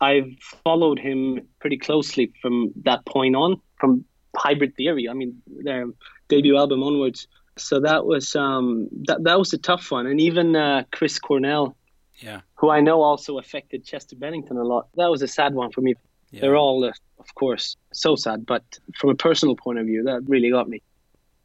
I've 0.00 0.36
followed 0.62 0.98
him 0.98 1.48
pretty 1.58 1.78
closely 1.78 2.32
from 2.42 2.72
that 2.84 3.06
point 3.06 3.34
on, 3.34 3.60
from 3.78 4.04
Hybrid 4.36 4.76
Theory. 4.76 5.08
I 5.08 5.14
mean, 5.14 5.42
their 5.46 5.86
debut 6.28 6.56
album 6.56 6.82
onwards. 6.82 7.26
So 7.58 7.80
that 7.80 8.04
was 8.04 8.36
um, 8.36 8.88
that 9.06 9.24
that 9.24 9.38
was 9.38 9.52
a 9.54 9.58
tough 9.58 9.90
one, 9.90 10.06
and 10.06 10.20
even 10.20 10.54
uh, 10.54 10.84
Chris 10.92 11.18
Cornell, 11.18 11.74
yeah, 12.16 12.42
who 12.56 12.68
I 12.68 12.80
know 12.80 13.00
also 13.00 13.38
affected 13.38 13.84
Chester 13.84 14.14
Bennington 14.16 14.58
a 14.58 14.62
lot. 14.64 14.88
That 14.96 15.10
was 15.10 15.22
a 15.22 15.28
sad 15.28 15.54
one 15.54 15.72
for 15.72 15.80
me. 15.80 15.94
Yeah. 16.30 16.40
They're 16.40 16.56
all, 16.56 16.84
uh, 16.84 16.92
of 17.18 17.34
course, 17.34 17.76
so 17.92 18.16
sad, 18.16 18.44
but 18.44 18.62
from 18.98 19.10
a 19.10 19.14
personal 19.14 19.56
point 19.56 19.78
of 19.78 19.86
view, 19.86 20.02
that 20.02 20.22
really 20.26 20.50
got 20.50 20.68
me. 20.68 20.82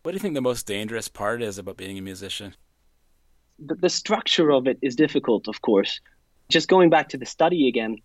What 0.03 0.11
do 0.11 0.15
you 0.15 0.19
think 0.19 0.33
the 0.33 0.41
most 0.41 0.65
dangerous 0.65 1.07
part 1.07 1.41
is 1.41 1.57
about 1.57 1.77
being 1.77 1.97
a 1.97 2.01
musician? 2.01 2.55
The, 3.59 3.75
the 3.75 3.89
structure 3.89 4.51
of 4.51 4.67
it 4.67 4.79
is 4.81 4.95
difficult, 4.95 5.47
of 5.47 5.61
course. 5.61 6.01
Just 6.49 6.67
going 6.67 6.89
back 6.89 7.09
to 7.09 7.17
the 7.17 7.27
study 7.27 7.67
again, 7.67 7.97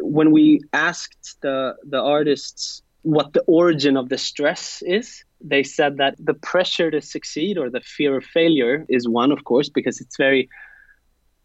when 0.00 0.30
we 0.30 0.60
asked 0.72 1.40
the 1.40 1.76
the 1.84 2.02
artists 2.02 2.82
what 3.06 3.32
the 3.34 3.42
origin 3.46 3.96
of 3.96 4.08
the 4.08 4.18
stress 4.18 4.82
is, 4.84 5.22
they 5.40 5.62
said 5.62 5.98
that 5.98 6.16
the 6.18 6.34
pressure 6.34 6.90
to 6.90 7.00
succeed 7.00 7.56
or 7.56 7.70
the 7.70 7.80
fear 7.80 8.16
of 8.16 8.24
failure 8.24 8.84
is 8.88 9.08
one, 9.08 9.30
of 9.30 9.44
course, 9.44 9.68
because 9.68 10.00
it's 10.00 10.16
very 10.16 10.48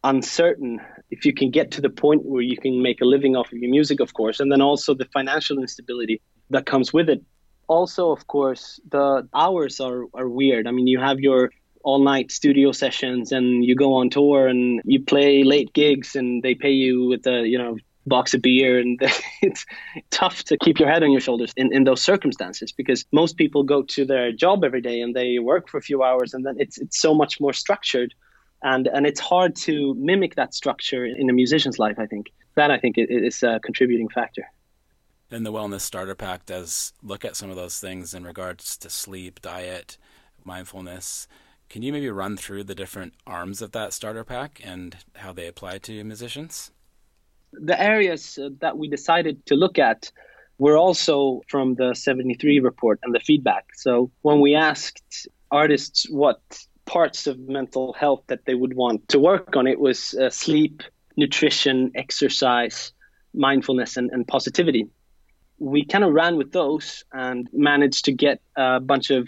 uncertain 0.04 0.80
if 1.12 1.24
you 1.24 1.32
can 1.36 1.52
get 1.52 1.70
to 1.70 1.80
the 1.80 1.92
point 1.92 2.26
where 2.26 2.42
you 2.42 2.58
can 2.58 2.82
make 2.82 3.00
a 3.00 3.06
living 3.06 3.36
off 3.36 3.52
of 3.52 3.60
your 3.60 3.70
music, 3.70 4.00
of 4.00 4.12
course, 4.16 4.40
and 4.40 4.52
then 4.52 4.60
also 4.60 4.96
the 4.96 5.06
financial 5.14 5.60
instability 5.60 6.20
that 6.50 6.66
comes 6.66 6.92
with 6.92 7.08
it. 7.10 7.22
Also, 7.68 8.12
of 8.12 8.26
course, 8.26 8.80
the 8.90 9.30
hours 9.36 9.80
are, 9.80 10.06
are 10.16 10.28
weird. 10.28 10.66
I 10.66 10.72
mean, 10.72 10.88
you 10.88 11.00
have 11.00 11.20
your 11.20 11.52
all 11.84 12.00
night 12.00 12.32
studio 12.32 12.72
sessions 12.72 13.32
and 13.32 13.64
you 13.64 13.76
go 13.76 13.94
on 13.94 14.10
tour 14.10 14.48
and 14.48 14.82
you 14.84 15.00
play 15.04 15.44
late 15.44 15.72
gigs 15.74 16.16
and 16.16 16.42
they 16.42 16.56
pay 16.56 16.72
you 16.72 17.06
with 17.06 17.26
a 17.28 17.48
you 17.48 17.58
know 17.58 17.78
box 18.06 18.34
of 18.34 18.42
beer 18.42 18.80
and 18.80 19.00
it's 19.42 19.66
tough 20.10 20.44
to 20.46 20.58
keep 20.58 20.80
your 20.80 20.90
head 20.90 21.04
on 21.04 21.12
your 21.12 21.22
shoulders 21.22 21.54
in, 21.56 21.74
in 21.74 21.84
those 21.84 22.02
circumstances 22.02 22.72
because 22.72 23.06
most 23.12 23.38
people 23.38 23.64
go 23.64 23.84
to 23.84 24.06
their 24.06 24.32
job 24.32 24.64
every 24.64 24.82
day 24.82 25.02
and 25.02 25.16
they 25.16 25.40
work 25.40 25.70
for 25.70 25.78
a 25.78 25.82
few 25.82 26.04
hours 26.04 26.34
and 26.34 26.46
then 26.46 26.56
it's 26.58 26.78
it's 26.78 27.00
so 27.00 27.14
much 27.14 27.40
more 27.40 27.54
structured 27.54 28.14
and 28.64 28.88
and 28.88 29.06
it's 29.06 29.20
hard 29.20 29.56
to 29.56 29.94
mimic 29.96 30.36
that 30.36 30.54
structure 30.54 31.06
in 31.06 31.30
a 31.30 31.34
musician's 31.34 31.80
life 31.80 31.98
i 32.00 32.06
think. 32.06 32.32
That 32.56 32.72
i 32.72 32.78
think 32.78 32.96
is 32.98 33.44
a 33.44 33.60
contributing 33.64 34.10
factor. 34.10 34.46
Then 35.30 35.44
the 35.44 35.54
wellness 35.54 35.82
starter 35.82 36.16
pack 36.16 36.46
does 36.46 36.92
look 37.02 37.24
at 37.24 37.38
some 37.38 37.50
of 37.50 37.56
those 37.56 37.80
things 37.80 38.14
in 38.14 38.26
regards 38.26 38.76
to 38.78 38.90
sleep 38.90 39.42
diet 39.42 39.98
mindfulness. 40.44 41.28
Can 41.70 41.84
you 41.84 41.94
maybe 41.94 42.10
run 42.10 42.36
through 42.36 42.66
the 42.66 42.76
different 42.76 43.14
arms 43.26 43.62
of 43.62 43.72
that 43.72 43.94
starter 43.94 44.26
pack 44.26 44.60
and 44.62 44.98
how 45.16 45.32
they 45.32 45.48
apply 45.48 45.78
to 45.78 46.04
musicians 46.04 46.72
the 47.54 47.80
areas 47.82 48.38
uh, 48.38 48.50
that 48.60 48.78
we 48.78 48.88
decided 48.88 49.46
to 49.48 49.56
look 49.56 49.80
at 49.80 50.12
were 50.58 50.78
also 50.78 51.42
from 51.48 51.76
the 51.76 51.94
73 51.96 52.60
report 52.60 53.00
and 53.04 53.16
the 53.16 53.20
feedback. 53.20 53.66
So 53.76 54.12
when 54.22 54.42
we 54.42 54.56
asked 54.56 55.28
artists 55.50 56.08
what 56.10 56.40
parts 56.86 57.28
of 57.28 57.40
mental 57.40 57.94
health 57.94 58.24
that 58.28 58.46
they 58.46 58.54
would 58.54 58.76
want 58.76 59.08
to 59.10 59.20
work 59.20 59.56
on, 59.56 59.68
it 59.68 59.80
was 59.80 60.14
uh, 60.14 60.30
sleep, 60.30 60.84
nutrition, 61.18 61.92
exercise, 61.96 62.94
mindfulness, 63.34 63.98
and, 63.98 64.12
and 64.12 64.28
positivity. 64.28 64.88
We 65.58 65.86
kind 65.86 66.04
of 66.04 66.14
ran 66.14 66.38
with 66.38 66.52
those 66.52 67.04
and 67.12 67.48
managed 67.54 68.06
to 68.06 68.12
get 68.12 68.42
a 68.56 68.80
bunch 68.80 69.10
of 69.10 69.28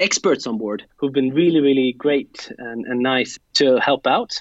experts 0.00 0.46
on 0.46 0.58
board 0.58 0.84
who've 0.96 1.12
been 1.12 1.32
really, 1.32 1.60
really 1.60 1.94
great 1.96 2.50
and, 2.58 2.84
and 2.86 3.00
nice 3.00 3.38
to 3.54 3.78
help 3.78 4.06
out. 4.06 4.40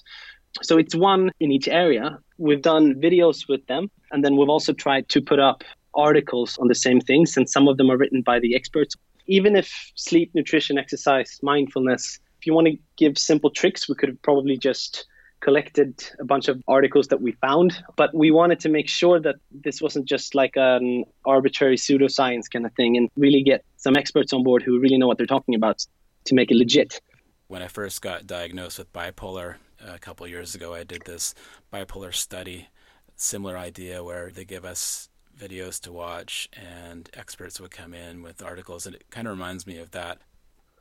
So 0.62 0.78
it's 0.78 0.96
one 0.96 1.32
in 1.40 1.52
each 1.52 1.68
area. 1.68 2.20
We've 2.38 2.62
done 2.62 2.96
videos 2.96 3.48
with 3.48 3.66
them, 3.68 3.90
and 4.12 4.24
then 4.24 4.38
we've 4.38 4.50
also 4.50 4.74
tried 4.74 5.10
to 5.10 5.22
put 5.22 5.40
up 5.40 5.64
articles 5.94 6.58
on 6.58 6.68
the 6.68 6.76
same 6.76 7.00
things, 7.00 7.38
and 7.38 7.50
some 7.50 7.68
of 7.68 7.78
them 7.78 7.90
are 7.92 7.98
written 7.98 8.22
by 8.22 8.40
the 8.40 8.56
experts. 8.56 8.96
Even 9.28 9.56
if 9.56 9.92
sleep, 9.96 10.32
nutrition, 10.34 10.78
exercise, 10.78 11.40
mindfulness, 11.42 12.20
if 12.40 12.48
you 12.48 12.54
want 12.54 12.68
to 12.68 12.78
give 12.98 13.18
simple 13.18 13.50
tricks, 13.50 13.88
we 13.88 13.96
could 13.96 14.10
have 14.10 14.22
probably 14.22 14.58
just 14.58 15.06
collected 15.40 16.04
a 16.20 16.26
bunch 16.26 16.48
of 16.48 16.62
articles 16.68 17.08
that 17.10 17.22
we 17.22 17.34
found, 17.34 17.84
but 17.98 18.14
we 18.16 18.32
wanted 18.32 18.60
to 18.62 18.70
make 18.70 18.88
sure 18.88 19.20
that 19.20 19.36
this 19.52 19.82
wasn't 19.82 20.06
just 20.06 20.36
like 20.36 20.54
an 20.56 21.04
arbitrary 21.26 21.76
pseudoscience 21.76 22.50
kind 22.52 22.66
of 22.66 22.74
thing 22.74 22.96
and 22.98 23.10
really 23.18 23.44
get 23.44 23.64
some 23.76 23.96
experts 23.98 24.32
on 24.32 24.42
board 24.44 24.64
who 24.64 24.80
really 24.80 24.98
know 24.98 25.08
what 25.08 25.18
they're 25.18 25.28
talking 25.28 25.54
about 25.54 25.86
to 26.26 26.34
make 26.34 26.50
it 26.50 26.56
legit. 26.56 27.02
When 27.48 27.62
I 27.62 27.68
first 27.68 28.02
got 28.02 28.26
diagnosed 28.26 28.80
with 28.80 28.92
bipolar, 28.94 29.56
a 29.86 30.00
couple 30.00 30.28
years 30.28 30.56
ago. 30.56 30.74
I 30.74 30.84
did 30.84 31.04
this 31.06 31.34
bipolar 31.72 32.14
study, 32.14 32.70
similar 33.16 33.58
idea 33.58 34.04
where 34.04 34.32
they 34.32 34.46
give 34.46 34.66
us 34.66 35.10
videos 35.38 35.80
to 35.82 35.92
watch 35.92 36.50
and 36.54 37.10
experts 37.14 37.60
would 37.60 37.72
come 37.72 37.94
in 37.94 38.22
with 38.22 38.44
articles 38.44 38.86
and 38.86 38.96
it 38.96 39.04
kind 39.10 39.28
of 39.28 39.34
reminds 39.34 39.66
me 39.66 39.78
of 39.78 39.92
that. 39.92 40.20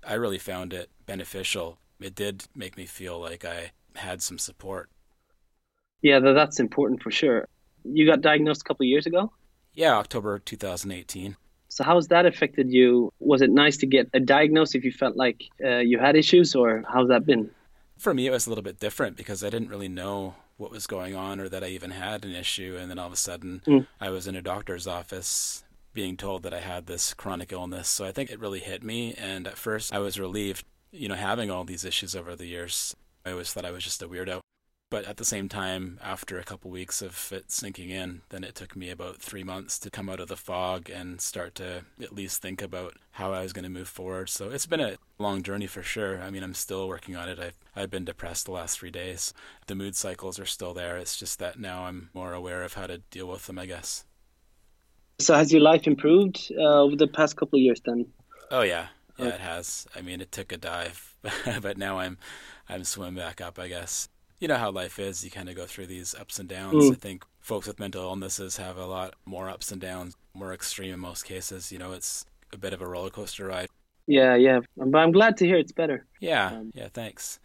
I 0.07 0.15
really 0.15 0.39
found 0.39 0.73
it 0.73 0.91
beneficial. 1.07 1.79
It 2.01 2.15
did 2.15 2.45
make 2.55 2.77
me 2.77 2.87
feel 2.87 3.21
like 3.21 3.45
I 3.45 3.73
had 3.97 4.23
some 4.23 4.39
support. 4.39 4.91
Yeah, 6.03 6.19
that's 6.19 6.59
important 6.59 7.03
for 7.03 7.11
sure. 7.11 7.49
You 7.85 8.07
got 8.07 8.21
diagnosed 8.21 8.63
a 8.63 8.65
couple 8.65 8.85
of 8.85 8.89
years 8.89 9.07
ago? 9.07 9.33
Yeah, 9.75 9.95
October 9.95 10.39
2018. 10.39 11.37
So 11.69 11.85
how's 11.85 12.09
that 12.09 12.27
affected 12.27 12.71
you? 12.71 13.13
Was 13.19 13.41
it 13.41 13.51
nice 13.51 13.79
to 13.79 13.87
get 13.87 14.11
a 14.13 14.21
diagnosis 14.21 14.75
if 14.75 14.85
you 14.85 14.93
felt 14.93 15.17
like 15.17 15.43
uh, 15.65 15.79
you 15.79 15.99
had 15.99 16.17
issues, 16.17 16.55
or 16.55 16.85
how's 16.93 17.09
that 17.09 17.25
been? 17.25 17.51
For 18.03 18.13
me, 18.13 18.27
it 18.27 18.33
was 18.33 18.49
a 18.49 18.51
little 18.51 18.65
bit 18.65 18.81
different 18.81 19.17
because 19.17 19.45
I 19.45 19.49
didn't 19.49 19.69
really 19.69 19.87
know 19.87 20.35
what 20.57 20.73
was 20.73 20.89
going 20.89 21.15
on 21.15 21.39
or 21.39 21.49
that 21.49 21.63
I 21.63 21.69
even 21.69 21.93
had 21.93 22.25
an 22.25 22.35
issue. 22.35 22.77
And 22.77 22.91
then 22.91 22.99
all 22.99 23.07
of 23.07 23.13
a 23.13 23.17
sudden, 23.17 23.63
mm. 23.65 23.87
I 24.01 24.11
was 24.11 24.27
in 24.27 24.35
a 24.35 24.43
doctor's 24.43 24.89
office 24.89 25.63
being 25.95 26.17
told 26.17 26.43
that 26.43 26.53
I 26.53 26.59
had 26.59 26.87
this 26.87 27.15
chronic 27.15 27.53
illness. 27.53 27.89
So 27.89 28.05
I 28.05 28.11
think 28.11 28.29
it 28.29 28.41
really 28.41 28.59
hit 28.59 28.83
me. 28.83 29.15
And 29.15 29.47
at 29.47 29.57
first, 29.57 29.95
I 29.95 30.01
was 30.01 30.19
relieved, 30.19 30.65
you 30.91 31.09
know, 31.09 31.15
having 31.15 31.49
all 31.49 31.63
these 31.63 31.85
issues 31.85 32.17
over 32.17 32.35
the 32.35 32.47
years. 32.47 32.97
I 33.25 33.31
always 33.31 33.53
thought 33.53 33.65
I 33.65 33.71
was 33.71 33.85
just 33.85 34.03
a 34.03 34.09
weirdo. 34.09 34.41
But 34.93 35.07
at 35.07 35.17
the 35.17 35.25
same 35.25 35.49
time, 35.49 35.99
after 36.03 36.39
a 36.39 36.45
couple 36.45 36.71
weeks 36.71 37.01
of 37.01 37.33
it 37.33 37.51
sinking 37.51 37.89
in, 37.89 38.21
then 38.29 38.45
it 38.45 38.55
took 38.55 38.77
me 38.77 38.91
about 38.91 39.23
three 39.23 39.43
months 39.43 39.79
to 39.79 39.91
come 39.91 40.11
out 40.11 40.21
of 40.21 40.29
the 40.29 40.37
fog 40.37 40.91
and 40.91 41.19
start 41.19 41.55
to 41.55 41.87
at 42.03 42.13
least 42.13 42.43
think 42.43 42.61
about 42.61 42.99
how 43.13 43.33
I 43.33 43.43
was 43.43 43.55
going 43.55 43.63
to 43.63 43.71
move 43.71 43.89
forward. 43.89 44.29
So 44.29 44.51
it's 44.51 44.67
been 44.67 44.81
a 44.81 44.99
long 45.19 45.43
journey 45.43 45.67
for 45.67 45.83
sure. 45.83 46.21
I 46.21 46.29
mean, 46.29 46.43
I'm 46.43 46.53
still 46.53 46.89
working 46.89 47.17
on 47.17 47.27
it. 47.31 47.39
I've, 47.39 47.57
I've 47.75 47.89
been 47.89 48.05
depressed 48.05 48.45
the 48.45 48.53
last 48.53 48.79
three 48.79 48.91
days. 48.91 49.33
The 49.67 49.75
mood 49.75 49.97
cycles 49.97 50.39
are 50.39 50.45
still 50.45 50.75
there. 50.75 50.99
It's 50.99 51.17
just 51.17 51.39
that 51.39 51.59
now 51.59 51.87
I'm 51.87 52.11
more 52.13 52.35
aware 52.35 52.63
of 52.63 52.75
how 52.75 52.87
to 52.87 52.99
deal 52.99 53.29
with 53.29 53.47
them, 53.47 53.59
I 53.59 53.65
guess. 53.65 54.05
So 55.21 55.35
has 55.35 55.51
your 55.51 55.63
life 55.63 55.87
improved 55.87 56.53
uh, 56.59 56.83
over 56.83 56.97
the 56.97 57.07
past 57.07 57.39
couple 57.39 57.59
of 57.59 57.63
years 57.63 57.81
then? 57.87 58.05
Oh 58.51 58.61
yeah, 58.61 58.89
yeah, 59.17 59.29
it 59.29 59.41
has. 59.41 59.87
I 59.97 60.03
mean, 60.03 60.21
it 60.21 60.33
took 60.33 60.53
a 60.53 60.59
dive, 60.59 61.15
but 61.63 61.79
now 61.79 61.99
I'm 61.99 62.19
I'm 62.69 62.85
swimming 62.85 63.15
back 63.15 63.41
up, 63.41 63.59
I 63.59 63.69
guess 63.69 64.11
you 64.43 64.49
know 64.49 64.57
how 64.57 64.73
life 64.73 64.99
is. 64.99 65.25
You 65.25 65.31
kind 65.31 65.49
of 65.49 65.55
go 65.55 65.67
through 65.67 65.87
these 65.87 66.17
ups 66.17 66.41
and 66.41 66.49
downs. 66.49 66.85
Mm. 66.85 66.93
I 66.93 66.95
think 66.97 67.25
folks 67.41 67.69
with 67.69 67.79
mental 67.79 68.03
illnesses 68.03 68.57
have 68.57 68.77
a 68.77 68.85
lot 68.85 69.15
more 69.25 69.49
ups 69.49 69.71
and 69.71 69.81
downs, 69.81 70.17
more 70.35 70.53
extreme 70.53 70.93
in 70.93 70.99
most 70.99 71.25
cases. 71.25 71.71
You 71.71 71.79
know, 71.79 71.93
it's 71.93 72.27
a 72.53 72.59
bit 72.59 72.73
of 72.73 72.83
a 72.83 72.87
roller 72.87 73.11
coaster 73.11 73.47
ride. 73.47 73.69
Yeah, 74.09 74.35
yeah. 74.35 74.59
But 74.77 74.99
I'm 74.99 75.13
glad 75.13 75.37
to 75.37 75.47
hear 75.47 75.59
it's 75.59 75.71
better. 75.71 76.07
Yeah, 76.21 76.47
um, 76.49 76.73
yeah, 76.75 76.89
thanks. 76.93 77.39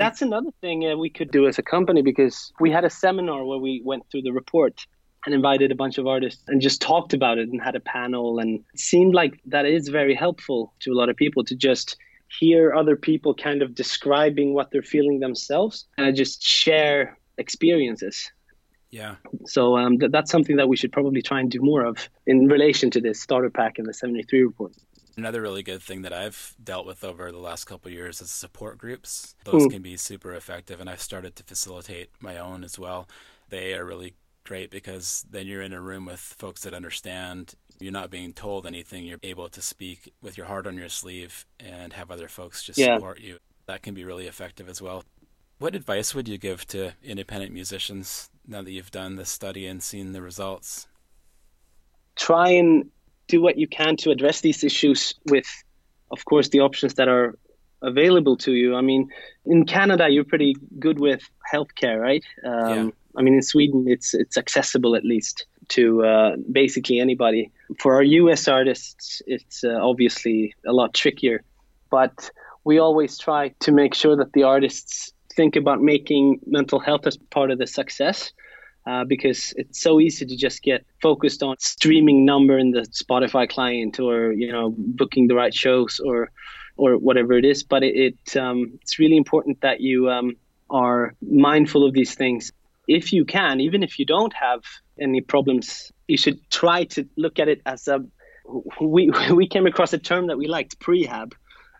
That's 0.00 0.22
another 0.22 0.50
thing 0.60 0.84
uh, 0.84 0.96
we 0.96 1.08
could 1.08 1.30
do 1.30 1.46
as 1.46 1.60
a 1.60 1.62
company 1.62 2.02
because 2.02 2.52
we 2.58 2.68
had 2.68 2.84
a 2.84 2.90
seminar 2.90 3.44
where 3.44 3.58
we 3.58 3.80
went 3.84 4.02
through 4.10 4.22
the 4.22 4.32
report 4.32 4.84
and 5.24 5.36
invited 5.36 5.70
a 5.70 5.76
bunch 5.76 5.98
of 5.98 6.08
artists 6.08 6.42
and 6.48 6.60
just 6.60 6.82
talked 6.82 7.14
about 7.14 7.38
it 7.38 7.48
and 7.48 7.62
had 7.62 7.76
a 7.76 7.80
panel. 7.80 8.40
And 8.40 8.64
it 8.74 8.80
seemed 8.80 9.14
like 9.14 9.40
that 9.46 9.66
is 9.66 9.86
very 9.86 10.16
helpful 10.16 10.74
to 10.80 10.90
a 10.90 10.96
lot 10.96 11.10
of 11.10 11.16
people 11.16 11.44
to 11.44 11.54
just 11.54 11.96
hear 12.28 12.74
other 12.74 12.96
people 12.96 13.34
kind 13.34 13.62
of 13.62 13.74
describing 13.74 14.54
what 14.54 14.70
they're 14.70 14.82
feeling 14.82 15.20
themselves 15.20 15.86
and 15.96 16.06
I 16.06 16.12
just 16.12 16.42
share 16.42 17.18
experiences. 17.38 18.30
Yeah. 18.90 19.16
So 19.46 19.76
um, 19.76 19.98
th- 19.98 20.12
that's 20.12 20.30
something 20.30 20.56
that 20.56 20.68
we 20.68 20.76
should 20.76 20.92
probably 20.92 21.20
try 21.20 21.40
and 21.40 21.50
do 21.50 21.60
more 21.60 21.84
of 21.84 22.08
in 22.26 22.46
relation 22.46 22.90
to 22.92 23.00
this 23.00 23.20
starter 23.20 23.50
pack 23.50 23.78
and 23.78 23.88
the 23.88 23.92
73 23.92 24.44
report. 24.44 24.72
Another 25.16 25.42
really 25.42 25.62
good 25.62 25.82
thing 25.82 26.02
that 26.02 26.12
I've 26.12 26.54
dealt 26.62 26.86
with 26.86 27.02
over 27.04 27.30
the 27.30 27.38
last 27.38 27.64
couple 27.64 27.90
years 27.90 28.20
is 28.20 28.30
support 28.30 28.78
groups. 28.78 29.34
Those 29.44 29.66
mm. 29.66 29.70
can 29.70 29.82
be 29.82 29.96
super 29.96 30.34
effective, 30.34 30.80
and 30.80 30.90
I've 30.90 31.00
started 31.00 31.36
to 31.36 31.44
facilitate 31.44 32.10
my 32.20 32.38
own 32.38 32.64
as 32.64 32.78
well. 32.78 33.08
They 33.48 33.74
are 33.74 33.84
really 33.84 34.14
great 34.44 34.70
because 34.70 35.24
then 35.30 35.46
you're 35.46 35.62
in 35.62 35.72
a 35.72 35.80
room 35.80 36.04
with 36.04 36.20
folks 36.20 36.62
that 36.62 36.74
understand 36.74 37.54
you're 37.78 37.92
not 37.92 38.10
being 38.10 38.32
told 38.32 38.66
anything. 38.66 39.04
You're 39.04 39.18
able 39.22 39.48
to 39.48 39.62
speak 39.62 40.12
with 40.22 40.36
your 40.36 40.46
heart 40.46 40.66
on 40.66 40.76
your 40.76 40.88
sleeve 40.88 41.46
and 41.58 41.92
have 41.92 42.10
other 42.10 42.28
folks 42.28 42.62
just 42.62 42.78
yeah. 42.78 42.96
support 42.96 43.20
you. 43.20 43.38
That 43.66 43.82
can 43.82 43.94
be 43.94 44.04
really 44.04 44.26
effective 44.26 44.68
as 44.68 44.80
well. 44.80 45.04
What 45.58 45.74
advice 45.74 46.14
would 46.14 46.28
you 46.28 46.38
give 46.38 46.66
to 46.68 46.92
independent 47.02 47.52
musicians 47.52 48.28
now 48.46 48.62
that 48.62 48.70
you've 48.70 48.90
done 48.90 49.16
this 49.16 49.30
study 49.30 49.66
and 49.66 49.82
seen 49.82 50.12
the 50.12 50.20
results? 50.20 50.86
Try 52.16 52.50
and 52.50 52.90
do 53.28 53.40
what 53.40 53.56
you 53.56 53.66
can 53.66 53.96
to 53.98 54.10
address 54.10 54.40
these 54.40 54.62
issues 54.64 55.14
with, 55.26 55.46
of 56.10 56.24
course, 56.24 56.48
the 56.50 56.60
options 56.60 56.94
that 56.94 57.08
are 57.08 57.38
available 57.82 58.36
to 58.38 58.52
you. 58.52 58.74
I 58.74 58.80
mean, 58.80 59.10
in 59.46 59.64
Canada, 59.64 60.08
you're 60.08 60.24
pretty 60.24 60.54
good 60.78 60.98
with 60.98 61.22
healthcare, 61.52 62.00
right? 62.00 62.24
Um, 62.44 62.86
yeah. 62.86 62.90
I 63.16 63.22
mean, 63.22 63.34
in 63.34 63.42
Sweden, 63.42 63.84
it's 63.86 64.12
it's 64.14 64.36
accessible 64.36 64.96
at 64.96 65.04
least 65.04 65.46
to 65.70 66.04
uh, 66.04 66.36
basically 66.50 67.00
anybody. 67.00 67.50
For 67.80 67.94
our 67.94 68.02
US 68.02 68.48
artists, 68.48 69.22
it's 69.26 69.64
uh, 69.64 69.78
obviously 69.80 70.54
a 70.66 70.72
lot 70.72 70.94
trickier, 70.94 71.42
but 71.90 72.30
we 72.64 72.78
always 72.78 73.18
try 73.18 73.54
to 73.60 73.72
make 73.72 73.94
sure 73.94 74.16
that 74.16 74.32
the 74.32 74.44
artists 74.44 75.12
think 75.34 75.56
about 75.56 75.82
making 75.82 76.40
mental 76.46 76.78
health 76.78 77.06
as 77.06 77.16
part 77.30 77.50
of 77.50 77.58
the 77.58 77.66
success. 77.66 78.32
Uh, 78.86 79.02
because 79.02 79.54
it's 79.56 79.80
so 79.80 79.98
easy 79.98 80.26
to 80.26 80.36
just 80.36 80.62
get 80.62 80.84
focused 81.00 81.42
on 81.42 81.56
streaming 81.58 82.26
number 82.26 82.58
in 82.58 82.70
the 82.70 82.82
Spotify 82.82 83.48
client 83.48 83.98
or 83.98 84.30
you 84.32 84.52
know 84.52 84.74
booking 84.76 85.26
the 85.26 85.34
right 85.34 85.54
shows 85.54 86.00
or 86.04 86.30
or 86.76 86.98
whatever 86.98 87.32
it 87.32 87.46
is. 87.46 87.62
But 87.62 87.82
it, 87.82 87.96
it 87.96 88.36
um, 88.36 88.78
it's 88.82 88.98
really 88.98 89.16
important 89.16 89.62
that 89.62 89.80
you 89.80 90.10
um, 90.10 90.36
are 90.68 91.14
mindful 91.22 91.86
of 91.86 91.94
these 91.94 92.14
things 92.14 92.52
if 92.86 93.12
you 93.12 93.24
can, 93.24 93.60
even 93.60 93.82
if 93.82 93.98
you 93.98 94.04
don't 94.04 94.32
have 94.34 94.62
any 95.00 95.20
problems, 95.20 95.92
you 96.08 96.16
should 96.16 96.38
try 96.50 96.84
to 96.84 97.08
look 97.16 97.38
at 97.38 97.48
it 97.48 97.62
as 97.66 97.88
a. 97.88 98.04
We 98.80 99.10
we 99.32 99.48
came 99.48 99.66
across 99.66 99.92
a 99.92 99.98
term 99.98 100.28
that 100.28 100.38
we 100.38 100.46
liked, 100.46 100.78
prehab. 100.80 101.32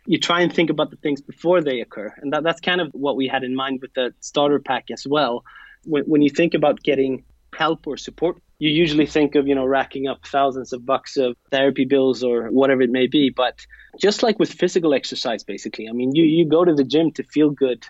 You 0.06 0.18
try 0.18 0.42
and 0.42 0.52
think 0.52 0.68
about 0.68 0.90
the 0.90 0.96
things 0.96 1.22
before 1.22 1.62
they 1.62 1.80
occur, 1.80 2.12
and 2.18 2.32
that, 2.32 2.42
that's 2.42 2.60
kind 2.60 2.80
of 2.80 2.88
what 2.92 3.16
we 3.16 3.26
had 3.26 3.42
in 3.42 3.54
mind 3.54 3.80
with 3.80 3.94
the 3.94 4.12
starter 4.20 4.58
pack 4.58 4.90
as 4.90 5.06
well. 5.06 5.44
When 5.84 6.04
when 6.04 6.22
you 6.22 6.30
think 6.30 6.54
about 6.54 6.82
getting 6.82 7.24
help 7.56 7.86
or 7.86 7.96
support, 7.96 8.42
you 8.58 8.70
usually 8.70 9.06
think 9.06 9.34
of 9.34 9.46
you 9.46 9.54
know 9.54 9.64
racking 9.64 10.06
up 10.06 10.26
thousands 10.26 10.72
of 10.72 10.84
bucks 10.84 11.16
of 11.16 11.36
therapy 11.50 11.84
bills 11.84 12.22
or 12.22 12.48
whatever 12.48 12.82
it 12.82 12.90
may 12.90 13.06
be. 13.06 13.30
But 13.30 13.66
just 13.98 14.22
like 14.22 14.38
with 14.38 14.52
physical 14.52 14.92
exercise, 14.92 15.42
basically, 15.44 15.88
I 15.88 15.92
mean, 15.92 16.14
you 16.14 16.24
you 16.24 16.46
go 16.46 16.64
to 16.64 16.74
the 16.74 16.84
gym 16.84 17.12
to 17.12 17.22
feel 17.22 17.50
good 17.50 17.84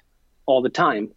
all 0.46 0.62
the 0.62 0.68
time 0.68 1.10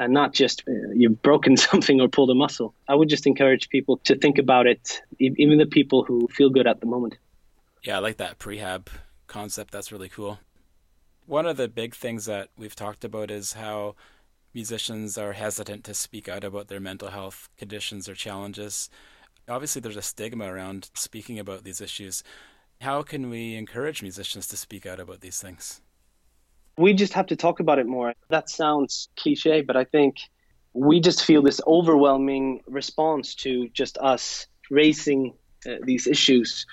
and 0.00 0.14
not 0.14 0.32
just 0.32 0.64
uh, 0.66 0.72
you've 0.94 1.20
broken 1.20 1.56
something 1.68 2.00
or 2.00 2.08
pulled 2.08 2.30
a 2.30 2.34
muscle. 2.34 2.74
I 2.88 2.94
would 2.94 3.08
just 3.08 3.26
encourage 3.26 3.68
people 3.68 3.98
to 4.04 4.16
think 4.16 4.38
about 4.38 4.66
it, 4.66 5.02
even 5.18 5.58
the 5.58 5.66
people 5.66 6.04
who 6.04 6.26
feel 6.28 6.48
good 6.48 6.66
at 6.66 6.80
the 6.80 6.86
moment. 6.86 7.18
Yeah, 7.84 7.96
I 7.96 8.00
like 8.00 8.16
that 8.16 8.38
prehab 8.38 8.88
concept. 9.26 9.70
That's 9.70 9.92
really 9.92 10.08
cool. 10.08 10.38
One 11.26 11.46
of 11.46 11.56
the 11.56 11.68
big 11.68 11.94
things 11.94 12.24
that 12.24 12.48
we've 12.56 12.74
talked 12.74 13.04
about 13.04 13.30
is 13.30 13.52
how 13.52 13.94
musicians 14.54 15.16
are 15.16 15.32
hesitant 15.32 15.84
to 15.84 15.94
speak 15.94 16.28
out 16.28 16.44
about 16.44 16.68
their 16.68 16.80
mental 16.80 17.08
health 17.08 17.48
conditions 17.56 18.08
or 18.08 18.14
challenges. 18.14 18.88
Obviously, 19.48 19.80
there's 19.80 19.96
a 19.96 20.02
stigma 20.02 20.46
around 20.46 20.90
speaking 20.94 21.38
about 21.38 21.62
these 21.62 21.80
issues. 21.80 22.24
How 22.80 23.02
can 23.02 23.28
we 23.28 23.54
encourage 23.54 24.02
musicians 24.02 24.46
to 24.48 24.56
speak 24.56 24.86
out 24.86 24.98
about 24.98 25.20
these 25.20 25.40
things? 25.40 25.82
We 26.80 26.94
just 26.94 27.12
have 27.12 27.26
to 27.26 27.36
talk 27.36 27.60
about 27.60 27.78
it 27.78 27.86
more. 27.86 28.14
That 28.30 28.48
sounds 28.48 29.08
cliche, 29.16 29.60
but 29.60 29.76
I 29.76 29.84
think 29.84 30.16
we 30.72 31.00
just 31.00 31.24
feel 31.24 31.42
this 31.42 31.60
overwhelming 31.66 32.62
response 32.66 33.34
to 33.36 33.68
just 33.68 33.98
us 33.98 34.46
raising 34.70 35.34
uh, 35.66 35.74
these 35.82 36.06
issues. 36.06 36.64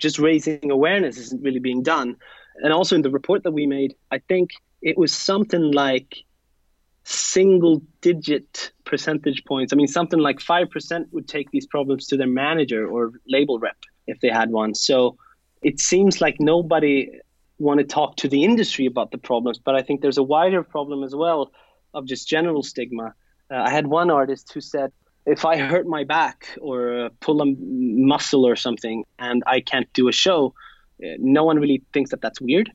Just 0.00 0.18
raising 0.18 0.70
awareness 0.70 1.18
isn't 1.18 1.42
really 1.42 1.58
being 1.58 1.82
done. 1.82 2.16
And 2.62 2.72
also 2.72 2.96
in 2.96 3.02
the 3.02 3.10
report 3.10 3.42
that 3.42 3.52
we 3.52 3.66
made, 3.66 3.94
I 4.10 4.18
think 4.18 4.50
it 4.80 4.96
was 4.96 5.12
something 5.12 5.72
like 5.72 6.16
single 7.04 7.82
digit 8.00 8.72
percentage 8.86 9.44
points. 9.44 9.72
I 9.72 9.76
mean, 9.76 9.88
something 9.88 10.18
like 10.18 10.38
5% 10.38 11.12
would 11.12 11.28
take 11.28 11.50
these 11.50 11.66
problems 11.66 12.06
to 12.06 12.16
their 12.16 12.26
manager 12.26 12.86
or 12.86 13.12
label 13.28 13.58
rep 13.58 13.76
if 14.06 14.20
they 14.20 14.30
had 14.30 14.50
one. 14.50 14.74
So 14.74 15.18
it 15.60 15.80
seems 15.80 16.22
like 16.22 16.36
nobody 16.40 17.10
want 17.58 17.78
to 17.78 17.84
talk 17.84 18.16
to 18.16 18.28
the 18.28 18.44
industry 18.44 18.86
about 18.86 19.10
the 19.10 19.18
problems, 19.18 19.58
but 19.58 19.74
I 19.74 19.82
think 19.82 20.00
there's 20.00 20.18
a 20.18 20.22
wider 20.22 20.62
problem 20.62 21.04
as 21.04 21.14
well 21.14 21.52
of 21.92 22.06
just 22.06 22.28
general 22.28 22.62
stigma. 22.62 23.14
Uh, 23.50 23.56
I 23.56 23.70
had 23.70 23.86
one 23.86 24.10
artist 24.10 24.52
who 24.52 24.60
said, 24.60 24.92
if 25.26 25.44
I 25.44 25.56
hurt 25.56 25.86
my 25.86 26.04
back 26.04 26.48
or 26.60 27.06
uh, 27.06 27.08
pull 27.20 27.40
a 27.40 27.46
muscle 27.46 28.44
or 28.44 28.56
something 28.56 29.04
and 29.18 29.42
I 29.46 29.60
can't 29.60 29.90
do 29.92 30.08
a 30.08 30.12
show, 30.12 30.54
uh, 31.02 31.16
no 31.18 31.44
one 31.44 31.58
really 31.58 31.82
thinks 31.92 32.10
that 32.10 32.20
that's 32.20 32.40
weird. 32.40 32.70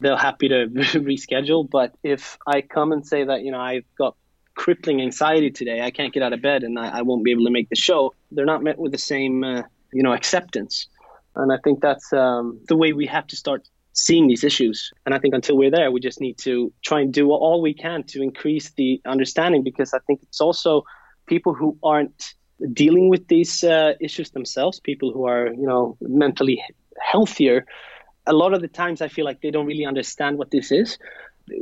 They're 0.00 0.16
happy 0.16 0.48
to 0.48 0.66
reschedule. 0.66 1.68
But 1.70 1.94
if 2.02 2.36
I 2.46 2.60
come 2.60 2.92
and 2.92 3.06
say 3.06 3.24
that, 3.24 3.42
you 3.42 3.50
know, 3.50 3.60
I've 3.60 3.84
got 3.96 4.16
crippling 4.54 5.00
anxiety 5.00 5.50
today, 5.50 5.80
I 5.82 5.90
can't 5.90 6.12
get 6.12 6.22
out 6.22 6.32
of 6.32 6.42
bed 6.42 6.64
and 6.64 6.78
I, 6.78 6.98
I 6.98 7.02
won't 7.02 7.24
be 7.24 7.30
able 7.30 7.44
to 7.44 7.50
make 7.50 7.68
the 7.68 7.76
show, 7.76 8.14
they're 8.30 8.46
not 8.46 8.62
met 8.62 8.78
with 8.78 8.92
the 8.92 8.98
same, 8.98 9.44
uh, 9.44 9.62
you 9.92 10.02
know, 10.02 10.12
acceptance. 10.12 10.88
And 11.34 11.52
I 11.52 11.58
think 11.62 11.80
that's 11.80 12.12
um, 12.12 12.60
the 12.68 12.76
way 12.76 12.92
we 12.92 13.06
have 13.06 13.26
to 13.28 13.36
start 13.36 13.68
seeing 13.96 14.28
these 14.28 14.44
issues. 14.44 14.92
And 15.06 15.14
I 15.14 15.18
think 15.18 15.34
until 15.34 15.56
we're 15.56 15.70
there, 15.70 15.90
we 15.90 16.00
just 16.00 16.20
need 16.20 16.36
to 16.38 16.72
try 16.82 17.00
and 17.00 17.12
do 17.12 17.30
all 17.32 17.62
we 17.62 17.72
can 17.72 18.04
to 18.08 18.22
increase 18.22 18.70
the 18.72 19.00
understanding 19.06 19.64
because 19.64 19.94
I 19.94 19.98
think 20.06 20.20
it's 20.22 20.40
also 20.40 20.84
people 21.26 21.54
who 21.54 21.78
aren't 21.82 22.34
dealing 22.72 23.08
with 23.08 23.26
these 23.28 23.64
uh, 23.64 23.94
issues 23.98 24.30
themselves, 24.30 24.80
people 24.80 25.12
who 25.12 25.26
are, 25.26 25.46
you 25.46 25.66
know, 25.66 25.96
mentally 26.00 26.62
healthier. 27.00 27.64
A 28.26 28.34
lot 28.34 28.52
of 28.52 28.60
the 28.60 28.68
times 28.68 29.00
I 29.00 29.08
feel 29.08 29.24
like 29.24 29.40
they 29.40 29.50
don't 29.50 29.66
really 29.66 29.86
understand 29.86 30.36
what 30.36 30.50
this 30.50 30.70
is. 30.70 30.98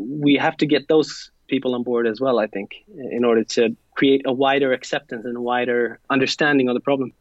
We 0.00 0.34
have 0.34 0.56
to 0.56 0.66
get 0.66 0.88
those 0.88 1.30
people 1.46 1.74
on 1.76 1.84
board 1.84 2.06
as 2.08 2.20
well, 2.20 2.40
I 2.40 2.48
think, 2.48 2.74
in 3.12 3.24
order 3.24 3.44
to 3.44 3.76
create 3.94 4.22
a 4.24 4.32
wider 4.32 4.72
acceptance 4.72 5.24
and 5.24 5.36
a 5.36 5.40
wider 5.40 6.00
understanding 6.10 6.68
of 6.68 6.74
the 6.74 6.80
problem. 6.80 7.12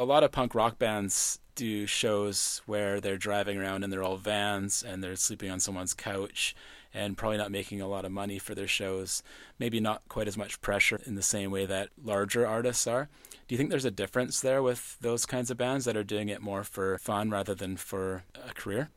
A 0.00 0.04
lot 0.06 0.24
of 0.24 0.32
punk 0.32 0.54
rock 0.54 0.78
bands 0.78 1.40
do 1.56 1.84
shows 1.84 2.62
where 2.64 3.02
they're 3.02 3.18
driving 3.18 3.58
around 3.58 3.84
in 3.84 3.90
their 3.90 4.02
old 4.02 4.22
vans 4.22 4.82
and 4.82 5.04
they're 5.04 5.14
sleeping 5.14 5.50
on 5.50 5.60
someone's 5.60 5.92
couch 5.92 6.56
and 6.94 7.18
probably 7.18 7.36
not 7.36 7.50
making 7.50 7.82
a 7.82 7.86
lot 7.86 8.06
of 8.06 8.10
money 8.10 8.38
for 8.38 8.54
their 8.54 8.66
shows. 8.66 9.22
Maybe 9.58 9.78
not 9.78 10.00
quite 10.08 10.26
as 10.26 10.38
much 10.38 10.62
pressure 10.62 10.98
in 11.04 11.16
the 11.16 11.22
same 11.22 11.50
way 11.50 11.66
that 11.66 11.90
larger 12.02 12.46
artists 12.46 12.86
are. 12.86 13.10
Do 13.46 13.54
you 13.54 13.58
think 13.58 13.68
there's 13.68 13.84
a 13.84 13.90
difference 13.90 14.40
there 14.40 14.62
with 14.62 14.96
those 15.02 15.26
kinds 15.26 15.50
of 15.50 15.58
bands 15.58 15.84
that 15.84 15.98
are 15.98 16.02
doing 16.02 16.30
it 16.30 16.40
more 16.40 16.64
for 16.64 16.96
fun 16.96 17.28
rather 17.28 17.54
than 17.54 17.76
for 17.76 18.24
a 18.42 18.54
career? 18.54 18.88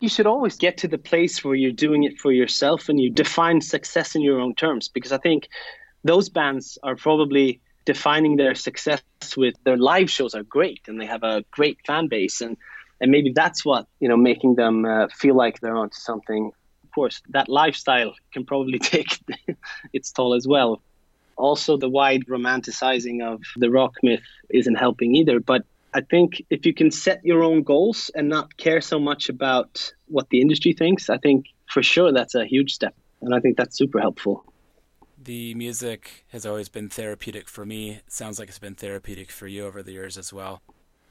You 0.00 0.08
should 0.08 0.26
always 0.26 0.56
get 0.56 0.78
to 0.78 0.88
the 0.88 0.96
place 0.96 1.44
where 1.44 1.54
you're 1.54 1.70
doing 1.70 2.04
it 2.04 2.18
for 2.18 2.32
yourself 2.32 2.88
and 2.88 2.98
you 2.98 3.10
define 3.10 3.60
success 3.60 4.14
in 4.14 4.22
your 4.22 4.40
own 4.40 4.54
terms 4.54 4.88
because 4.88 5.12
I 5.12 5.18
think 5.18 5.50
those 6.02 6.30
bands 6.30 6.78
are 6.82 6.96
probably 6.96 7.60
defining 7.88 8.36
their 8.36 8.54
success 8.54 9.00
with 9.34 9.54
their 9.64 9.78
live 9.78 10.10
shows 10.10 10.34
are 10.34 10.42
great 10.42 10.82
and 10.88 11.00
they 11.00 11.06
have 11.06 11.22
a 11.22 11.42
great 11.50 11.78
fan 11.86 12.06
base. 12.06 12.42
And 12.42 12.58
and 13.00 13.10
maybe 13.10 13.32
that's 13.34 13.64
what 13.64 13.86
you 13.98 14.08
know 14.10 14.18
making 14.30 14.56
them 14.56 14.84
uh, 14.84 15.06
feel 15.20 15.34
like 15.34 15.58
they're 15.60 15.80
onto 15.84 16.00
something. 16.10 16.52
Of 16.84 16.90
course 16.94 17.22
that 17.30 17.48
lifestyle 17.48 18.12
can 18.34 18.44
probably 18.44 18.78
take 18.94 19.10
its 19.94 20.12
toll 20.12 20.34
as 20.34 20.46
well. 20.46 20.82
Also 21.36 21.78
the 21.78 21.88
wide 21.88 22.24
romanticizing 22.26 23.18
of 23.30 23.40
the 23.56 23.70
rock 23.70 23.94
myth 24.02 24.28
isn't 24.60 24.78
helping 24.86 25.14
either. 25.20 25.40
But 25.40 25.62
i 26.00 26.02
think 26.12 26.30
if 26.56 26.66
you 26.66 26.74
can 26.80 26.90
set 26.90 27.18
your 27.24 27.42
own 27.42 27.62
goals 27.62 28.10
and 28.16 28.28
not 28.28 28.46
care 28.64 28.82
so 28.82 28.98
much 29.00 29.30
about 29.30 29.70
what 30.16 30.26
the 30.28 30.42
industry 30.44 30.74
thinks 30.74 31.08
i 31.08 31.16
think 31.24 31.46
for 31.74 31.82
sure 31.82 32.10
that's 32.12 32.34
a 32.34 32.44
huge 32.54 32.70
step. 32.78 32.94
And 33.22 33.34
i 33.36 33.40
think 33.40 33.56
that's 33.56 33.76
super 33.82 33.98
helpful 34.06 34.34
the 35.28 35.54
music 35.56 36.24
has 36.28 36.46
always 36.46 36.70
been 36.70 36.88
therapeutic 36.88 37.50
for 37.50 37.66
me. 37.66 37.90
It 37.90 38.10
sounds 38.10 38.38
like 38.38 38.48
it's 38.48 38.58
been 38.58 38.74
therapeutic 38.74 39.30
for 39.30 39.46
you 39.46 39.66
over 39.66 39.82
the 39.82 39.92
years 39.92 40.16
as 40.16 40.32
well. 40.32 40.62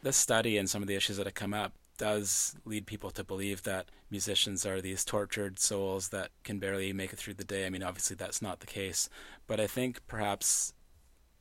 This 0.02 0.18
study 0.18 0.58
and 0.58 0.68
some 0.68 0.82
of 0.82 0.88
the 0.88 0.96
issues 0.96 1.18
that 1.18 1.28
have 1.28 1.36
come 1.36 1.54
up 1.54 1.74
does 2.00 2.56
lead 2.66 2.88
people 2.88 3.12
to 3.12 3.24
believe 3.24 3.62
that 3.62 3.90
musicians 4.10 4.66
are 4.66 4.82
these 4.82 5.06
tortured 5.06 5.60
souls 5.60 6.10
that 6.10 6.32
can 6.44 6.58
barely 6.58 6.92
make 6.94 7.14
it 7.14 7.20
through 7.20 7.36
the 7.36 7.44
day. 7.44 7.68
I 7.68 7.70
mean, 7.70 7.84
obviously 7.84 8.16
that's 8.16 8.42
not 8.42 8.60
the 8.60 8.66
case, 8.66 9.08
but 9.46 9.60
I 9.60 9.68
think 9.68 10.02
perhaps 10.08 10.74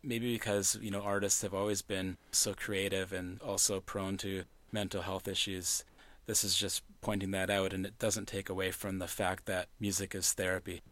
maybe 0.03 0.35
because, 0.35 0.79
you 0.83 0.91
know, 0.91 1.01
artists 1.01 1.41
have 1.41 1.55
always 1.55 1.81
been 1.81 2.19
so 2.31 2.53
creative 2.53 3.11
and 3.11 3.41
also 3.41 3.81
prone 3.81 4.19
to 4.19 4.43
mental 4.71 5.01
health 5.01 5.27
issues, 5.27 5.83
this 6.27 6.45
is 6.45 6.55
just 6.55 6.83
pointing 7.01 7.31
that 7.31 7.49
out 7.49 7.73
and 7.73 7.87
it 7.87 7.99
doesn't 7.99 8.29
take 8.29 8.51
away 8.51 8.71
from 8.71 8.99
the 8.99 9.09
fact 9.09 9.47
that 9.47 9.69
music 9.81 10.15
is 10.15 10.35
therapy 10.35 10.83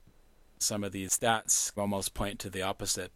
some 0.64 0.82
of 0.84 0.92
these 0.92 1.18
stats 1.18 1.72
almost 1.76 2.14
point 2.14 2.38
to 2.40 2.50
the 2.50 2.62
opposite? 2.62 3.12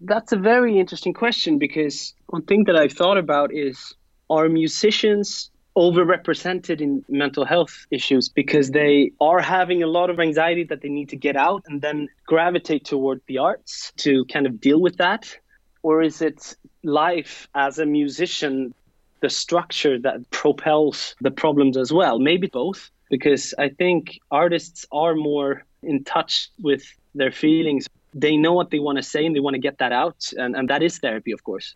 That's 0.00 0.32
a 0.32 0.36
very 0.36 0.78
interesting 0.78 1.12
question 1.12 1.58
because 1.58 2.14
one 2.26 2.42
thing 2.42 2.64
that 2.64 2.76
I've 2.76 2.92
thought 2.92 3.18
about 3.18 3.52
is 3.52 3.94
are 4.30 4.48
musicians 4.48 5.50
overrepresented 5.76 6.80
in 6.80 7.04
mental 7.08 7.44
health 7.44 7.86
issues 7.90 8.28
because 8.28 8.70
they 8.70 9.12
are 9.20 9.40
having 9.40 9.82
a 9.82 9.86
lot 9.86 10.10
of 10.10 10.18
anxiety 10.18 10.64
that 10.64 10.80
they 10.82 10.88
need 10.88 11.08
to 11.10 11.16
get 11.16 11.36
out 11.36 11.64
and 11.66 11.80
then 11.80 12.08
gravitate 12.26 12.84
toward 12.84 13.20
the 13.26 13.38
arts 13.38 13.92
to 13.96 14.24
kind 14.26 14.46
of 14.46 14.60
deal 14.60 14.80
with 14.80 14.96
that? 14.96 15.36
Or 15.82 16.02
is 16.02 16.20
it 16.22 16.56
life 16.82 17.48
as 17.54 17.78
a 17.78 17.86
musician, 17.86 18.74
the 19.20 19.30
structure 19.30 19.98
that 20.00 20.30
propels 20.30 21.14
the 21.20 21.30
problems 21.30 21.76
as 21.76 21.92
well? 21.92 22.18
Maybe 22.18 22.48
both, 22.48 22.90
because 23.08 23.54
I 23.58 23.68
think 23.68 24.18
artists 24.30 24.86
are 24.92 25.14
more 25.14 25.64
in 25.82 26.04
touch 26.04 26.50
with 26.60 26.82
their 27.14 27.32
feelings. 27.32 27.86
They 28.14 28.36
know 28.36 28.52
what 28.52 28.70
they 28.70 28.78
want 28.78 28.98
to 28.98 29.02
say 29.02 29.24
and 29.24 29.34
they 29.34 29.40
want 29.40 29.54
to 29.54 29.60
get 29.60 29.78
that 29.78 29.92
out. 29.92 30.32
And, 30.36 30.56
and 30.56 30.68
that 30.68 30.82
is 30.82 30.98
therapy, 30.98 31.32
of 31.32 31.44
course. 31.44 31.74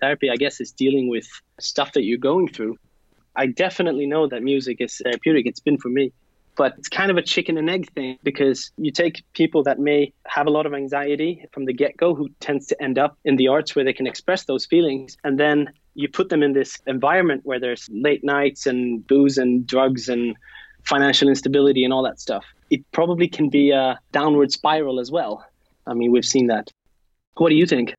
Therapy, 0.00 0.30
I 0.30 0.36
guess, 0.36 0.60
is 0.60 0.72
dealing 0.72 1.08
with 1.08 1.26
stuff 1.58 1.92
that 1.92 2.02
you're 2.02 2.18
going 2.18 2.48
through. 2.48 2.76
I 3.34 3.46
definitely 3.46 4.06
know 4.06 4.26
that 4.26 4.42
music 4.42 4.80
is 4.80 5.00
therapeutic. 5.02 5.46
It's 5.46 5.60
been 5.60 5.78
for 5.78 5.88
me. 5.88 6.12
But 6.56 6.74
it's 6.78 6.88
kind 6.88 7.10
of 7.10 7.18
a 7.18 7.22
chicken 7.22 7.58
and 7.58 7.68
egg 7.68 7.92
thing 7.92 8.18
because 8.22 8.72
you 8.78 8.90
take 8.90 9.22
people 9.34 9.62
that 9.64 9.78
may 9.78 10.14
have 10.26 10.46
a 10.46 10.50
lot 10.50 10.64
of 10.64 10.72
anxiety 10.72 11.44
from 11.52 11.66
the 11.66 11.74
get 11.74 11.98
go, 11.98 12.14
who 12.14 12.30
tends 12.40 12.66
to 12.68 12.82
end 12.82 12.98
up 12.98 13.18
in 13.26 13.36
the 13.36 13.48
arts 13.48 13.76
where 13.76 13.84
they 13.84 13.92
can 13.92 14.06
express 14.06 14.44
those 14.44 14.64
feelings. 14.64 15.18
And 15.22 15.38
then 15.38 15.70
you 15.94 16.08
put 16.08 16.30
them 16.30 16.42
in 16.42 16.54
this 16.54 16.80
environment 16.86 17.42
where 17.44 17.60
there's 17.60 17.88
late 17.92 18.24
nights 18.24 18.66
and 18.66 19.06
booze 19.06 19.36
and 19.36 19.66
drugs 19.66 20.08
and 20.08 20.34
financial 20.84 21.28
instability 21.28 21.84
and 21.84 21.92
all 21.92 22.04
that 22.04 22.20
stuff. 22.20 22.46
It 22.70 22.84
probably 22.92 23.28
can 23.28 23.48
be 23.48 23.70
a 23.70 23.98
downward 24.12 24.52
spiral 24.52 24.98
as 25.00 25.10
well. 25.10 25.44
I 25.86 25.94
mean, 25.94 26.10
we've 26.10 26.24
seen 26.24 26.48
that. 26.48 26.70
What 27.36 27.50
do 27.50 27.54
you 27.54 27.66
think? 27.66 27.94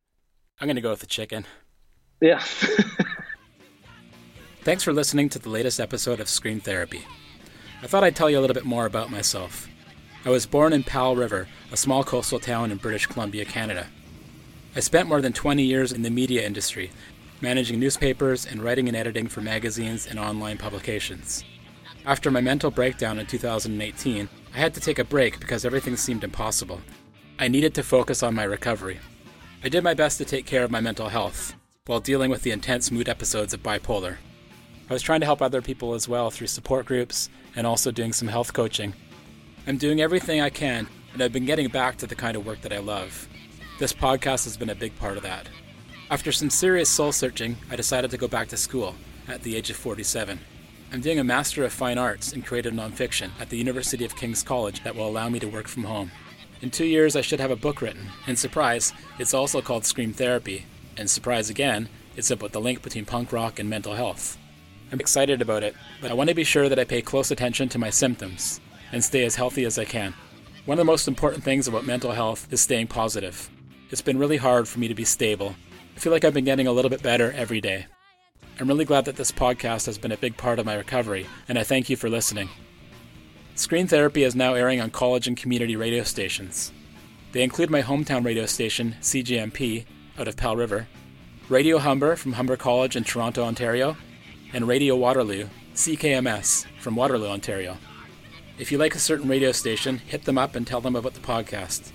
I'm 0.59 0.67
going 0.67 0.75
to 0.75 0.81
go 0.81 0.89
with 0.89 0.99
the 0.99 1.05
chicken. 1.05 1.45
Yeah. 2.19 2.39
Thanks 4.63 4.83
for 4.83 4.91
listening 4.91 5.29
to 5.29 5.39
the 5.39 5.49
latest 5.49 5.79
episode 5.79 6.19
of 6.19 6.27
Scream 6.27 6.59
Therapy. 6.59 7.05
I 7.81 7.87
thought 7.87 8.03
I'd 8.03 8.15
tell 8.15 8.29
you 8.29 8.39
a 8.39 8.41
little 8.41 8.55
bit 8.55 8.65
more 8.65 8.85
about 8.85 9.11
myself. 9.11 9.67
I 10.25 10.29
was 10.29 10.45
born 10.45 10.73
in 10.73 10.83
Powell 10.83 11.15
River, 11.15 11.47
a 11.71 11.77
small 11.77 12.03
coastal 12.03 12.39
town 12.39 12.71
in 12.71 12.77
British 12.77 13.05
Columbia, 13.05 13.45
Canada. 13.45 13.87
I 14.75 14.81
spent 14.81 15.07
more 15.07 15.21
than 15.21 15.31
20 15.31 15.63
years 15.63 15.93
in 15.93 16.01
the 16.01 16.09
media 16.09 16.45
industry, 16.45 16.91
managing 17.39 17.79
newspapers 17.79 18.45
and 18.45 18.61
writing 18.61 18.87
and 18.87 18.97
editing 18.97 19.27
for 19.27 19.41
magazines 19.41 20.07
and 20.07 20.19
online 20.19 20.57
publications. 20.57 21.43
After 22.05 22.31
my 22.31 22.41
mental 22.41 22.71
breakdown 22.71 23.19
in 23.19 23.25
2018, 23.25 24.27
I 24.57 24.59
had 24.59 24.73
to 24.73 24.79
take 24.79 24.97
a 24.97 25.03
break 25.03 25.39
because 25.39 25.65
everything 25.65 25.95
seemed 25.95 26.23
impossible. 26.23 26.81
I 27.37 27.47
needed 27.47 27.75
to 27.75 27.83
focus 27.83 28.23
on 28.23 28.33
my 28.33 28.43
recovery. 28.43 28.97
I 29.63 29.69
did 29.69 29.83
my 29.83 29.93
best 29.93 30.17
to 30.17 30.25
take 30.25 30.47
care 30.47 30.63
of 30.63 30.71
my 30.71 30.81
mental 30.81 31.09
health 31.09 31.53
while 31.85 31.99
dealing 31.99 32.31
with 32.31 32.41
the 32.41 32.49
intense 32.49 32.89
mood 32.89 33.07
episodes 33.07 33.53
of 33.53 33.61
bipolar. 33.61 34.17
I 34.89 34.93
was 34.93 35.03
trying 35.03 35.19
to 35.19 35.27
help 35.27 35.43
other 35.43 35.61
people 35.61 35.93
as 35.93 36.09
well 36.09 36.31
through 36.31 36.47
support 36.47 36.87
groups 36.87 37.29
and 37.55 37.67
also 37.67 37.91
doing 37.91 38.13
some 38.13 38.29
health 38.29 38.51
coaching. 38.53 38.95
I'm 39.67 39.77
doing 39.77 40.01
everything 40.01 40.41
I 40.41 40.49
can, 40.49 40.87
and 41.13 41.21
I've 41.21 41.33
been 41.33 41.45
getting 41.45 41.67
back 41.67 41.97
to 41.97 42.07
the 42.07 42.15
kind 42.15 42.35
of 42.35 42.47
work 42.47 42.61
that 42.61 42.73
I 42.73 42.79
love. 42.79 43.29
This 43.77 43.93
podcast 43.93 44.45
has 44.45 44.57
been 44.57 44.71
a 44.71 44.75
big 44.75 44.97
part 44.97 45.17
of 45.17 45.23
that. 45.23 45.47
After 46.09 46.31
some 46.31 46.49
serious 46.49 46.89
soul 46.89 47.11
searching, 47.11 47.57
I 47.69 47.75
decided 47.75 48.09
to 48.09 48.17
go 48.17 48.27
back 48.27 48.47
to 48.47 48.57
school 48.57 48.95
at 49.27 49.43
the 49.43 49.55
age 49.55 49.69
of 49.69 49.75
47. 49.75 50.39
I'm 50.89 51.01
doing 51.01 51.19
a 51.19 51.23
Master 51.23 51.65
of 51.65 51.73
Fine 51.73 51.97
Arts 51.97 52.31
in 52.31 52.43
Creative 52.43 52.71
Nonfiction 52.71 53.31
at 53.41 53.49
the 53.49 53.57
University 53.57 54.05
of 54.05 54.15
King's 54.15 54.41
College 54.41 54.83
that 54.83 54.95
will 54.95 55.07
allow 55.07 55.27
me 55.27 55.37
to 55.39 55.47
work 55.47 55.67
from 55.67 55.83
home. 55.83 56.11
In 56.61 56.71
two 56.71 56.85
years, 56.85 57.17
I 57.17 57.21
should 57.21 57.41
have 57.41 57.51
a 57.51 57.57
book 57.57 57.81
written, 57.81 58.07
and 58.25 58.39
surprise, 58.39 58.93
it's 59.19 59.33
also 59.33 59.61
called 59.61 59.85
Scream 59.85 60.13
Therapy, 60.13 60.65
and 60.95 61.09
surprise 61.09 61.49
again, 61.49 61.89
it's 62.15 62.31
about 62.31 62.53
the 62.53 62.61
link 62.61 62.81
between 62.81 63.03
punk 63.03 63.33
rock 63.33 63.59
and 63.59 63.69
mental 63.69 63.95
health. 63.95 64.37
I'm 64.89 65.01
excited 65.01 65.41
about 65.41 65.61
it, 65.61 65.75
but 66.01 66.09
I 66.09 66.13
want 66.13 66.29
to 66.29 66.35
be 66.35 66.45
sure 66.45 66.69
that 66.69 66.79
I 66.79 66.85
pay 66.85 67.01
close 67.01 67.31
attention 67.31 67.67
to 67.69 67.79
my 67.79 67.89
symptoms 67.89 68.61
and 68.93 69.03
stay 69.03 69.25
as 69.25 69.35
healthy 69.35 69.65
as 69.65 69.77
I 69.77 69.83
can. 69.83 70.13
One 70.63 70.79
of 70.79 70.85
the 70.85 70.91
most 70.91 71.09
important 71.09 71.43
things 71.43 71.67
about 71.67 71.85
mental 71.85 72.13
health 72.13 72.47
is 72.49 72.61
staying 72.61 72.87
positive. 72.87 73.49
It's 73.89 74.01
been 74.01 74.17
really 74.17 74.37
hard 74.37 74.69
for 74.69 74.79
me 74.79 74.87
to 74.87 74.95
be 74.95 75.03
stable. 75.03 75.53
I 75.97 75.99
feel 75.99 76.13
like 76.13 76.23
I've 76.23 76.33
been 76.33 76.45
getting 76.45 76.67
a 76.67 76.71
little 76.71 76.89
bit 76.89 77.03
better 77.03 77.33
every 77.33 77.59
day. 77.59 77.87
I'm 78.59 78.67
really 78.67 78.85
glad 78.85 79.05
that 79.05 79.17
this 79.17 79.31
podcast 79.31 79.85
has 79.85 79.99
been 79.99 80.11
a 80.11 80.17
big 80.17 80.35
part 80.35 80.57
of 80.57 80.65
my 80.65 80.73
recovery, 80.73 81.27
and 81.47 81.59
I 81.59 81.63
thank 81.63 81.91
you 81.91 81.95
for 81.95 82.09
listening. 82.09 82.49
Scream 83.53 83.85
Therapy 83.85 84.23
is 84.23 84.35
now 84.35 84.55
airing 84.55 84.81
on 84.81 84.89
college 84.89 85.27
and 85.27 85.37
community 85.37 85.75
radio 85.75 86.01
stations. 86.01 86.71
They 87.33 87.43
include 87.43 87.69
my 87.69 87.83
hometown 87.83 88.25
radio 88.25 88.47
station, 88.47 88.95
CJMP, 88.99 89.85
out 90.17 90.27
of 90.27 90.37
Powell 90.37 90.55
River, 90.55 90.87
Radio 91.49 91.77
Humber 91.77 92.15
from 92.15 92.33
Humber 92.33 92.57
College 92.57 92.95
in 92.95 93.03
Toronto, 93.03 93.43
Ontario, 93.43 93.95
and 94.53 94.67
Radio 94.67 94.95
Waterloo, 94.95 95.49
CKMS, 95.75 96.65
from 96.79 96.95
Waterloo, 96.95 97.29
Ontario. 97.29 97.77
If 98.57 98.71
you 98.71 98.79
like 98.79 98.95
a 98.95 98.99
certain 98.99 99.29
radio 99.29 99.51
station, 99.51 99.99
hit 99.99 100.25
them 100.25 100.39
up 100.39 100.55
and 100.55 100.65
tell 100.65 100.81
them 100.81 100.95
about 100.95 101.13
the 101.13 101.19
podcast. 101.19 101.91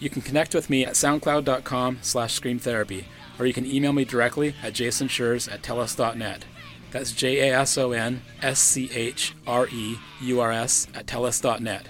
You 0.00 0.08
can 0.08 0.22
connect 0.22 0.54
with 0.54 0.70
me 0.70 0.86
at 0.86 0.94
soundcloud.com 0.94 1.98
slash 2.00 2.40
screamtherapy 2.40 3.04
or 3.38 3.46
you 3.46 3.52
can 3.52 3.66
email 3.66 3.92
me 3.92 4.04
directly 4.04 4.54
at 4.62 4.72
jasonschreurs 4.72 5.52
at 5.52 5.62
telus.net. 5.62 6.44
That's 6.90 7.12
J 7.12 7.50
A 7.50 7.58
S 7.60 7.76
O 7.76 7.92
N 7.92 8.22
S 8.42 8.58
C 8.58 8.90
H 8.92 9.34
R 9.46 9.68
E 9.68 9.96
U 10.22 10.40
R 10.40 10.52
S 10.52 10.86
at 10.94 11.06
telus.net. 11.06 11.88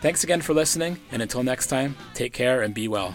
Thanks 0.00 0.24
again 0.24 0.40
for 0.40 0.54
listening, 0.54 0.98
and 1.10 1.22
until 1.22 1.42
next 1.42 1.66
time, 1.66 1.96
take 2.14 2.32
care 2.32 2.62
and 2.62 2.72
be 2.74 2.86
well. 2.86 3.14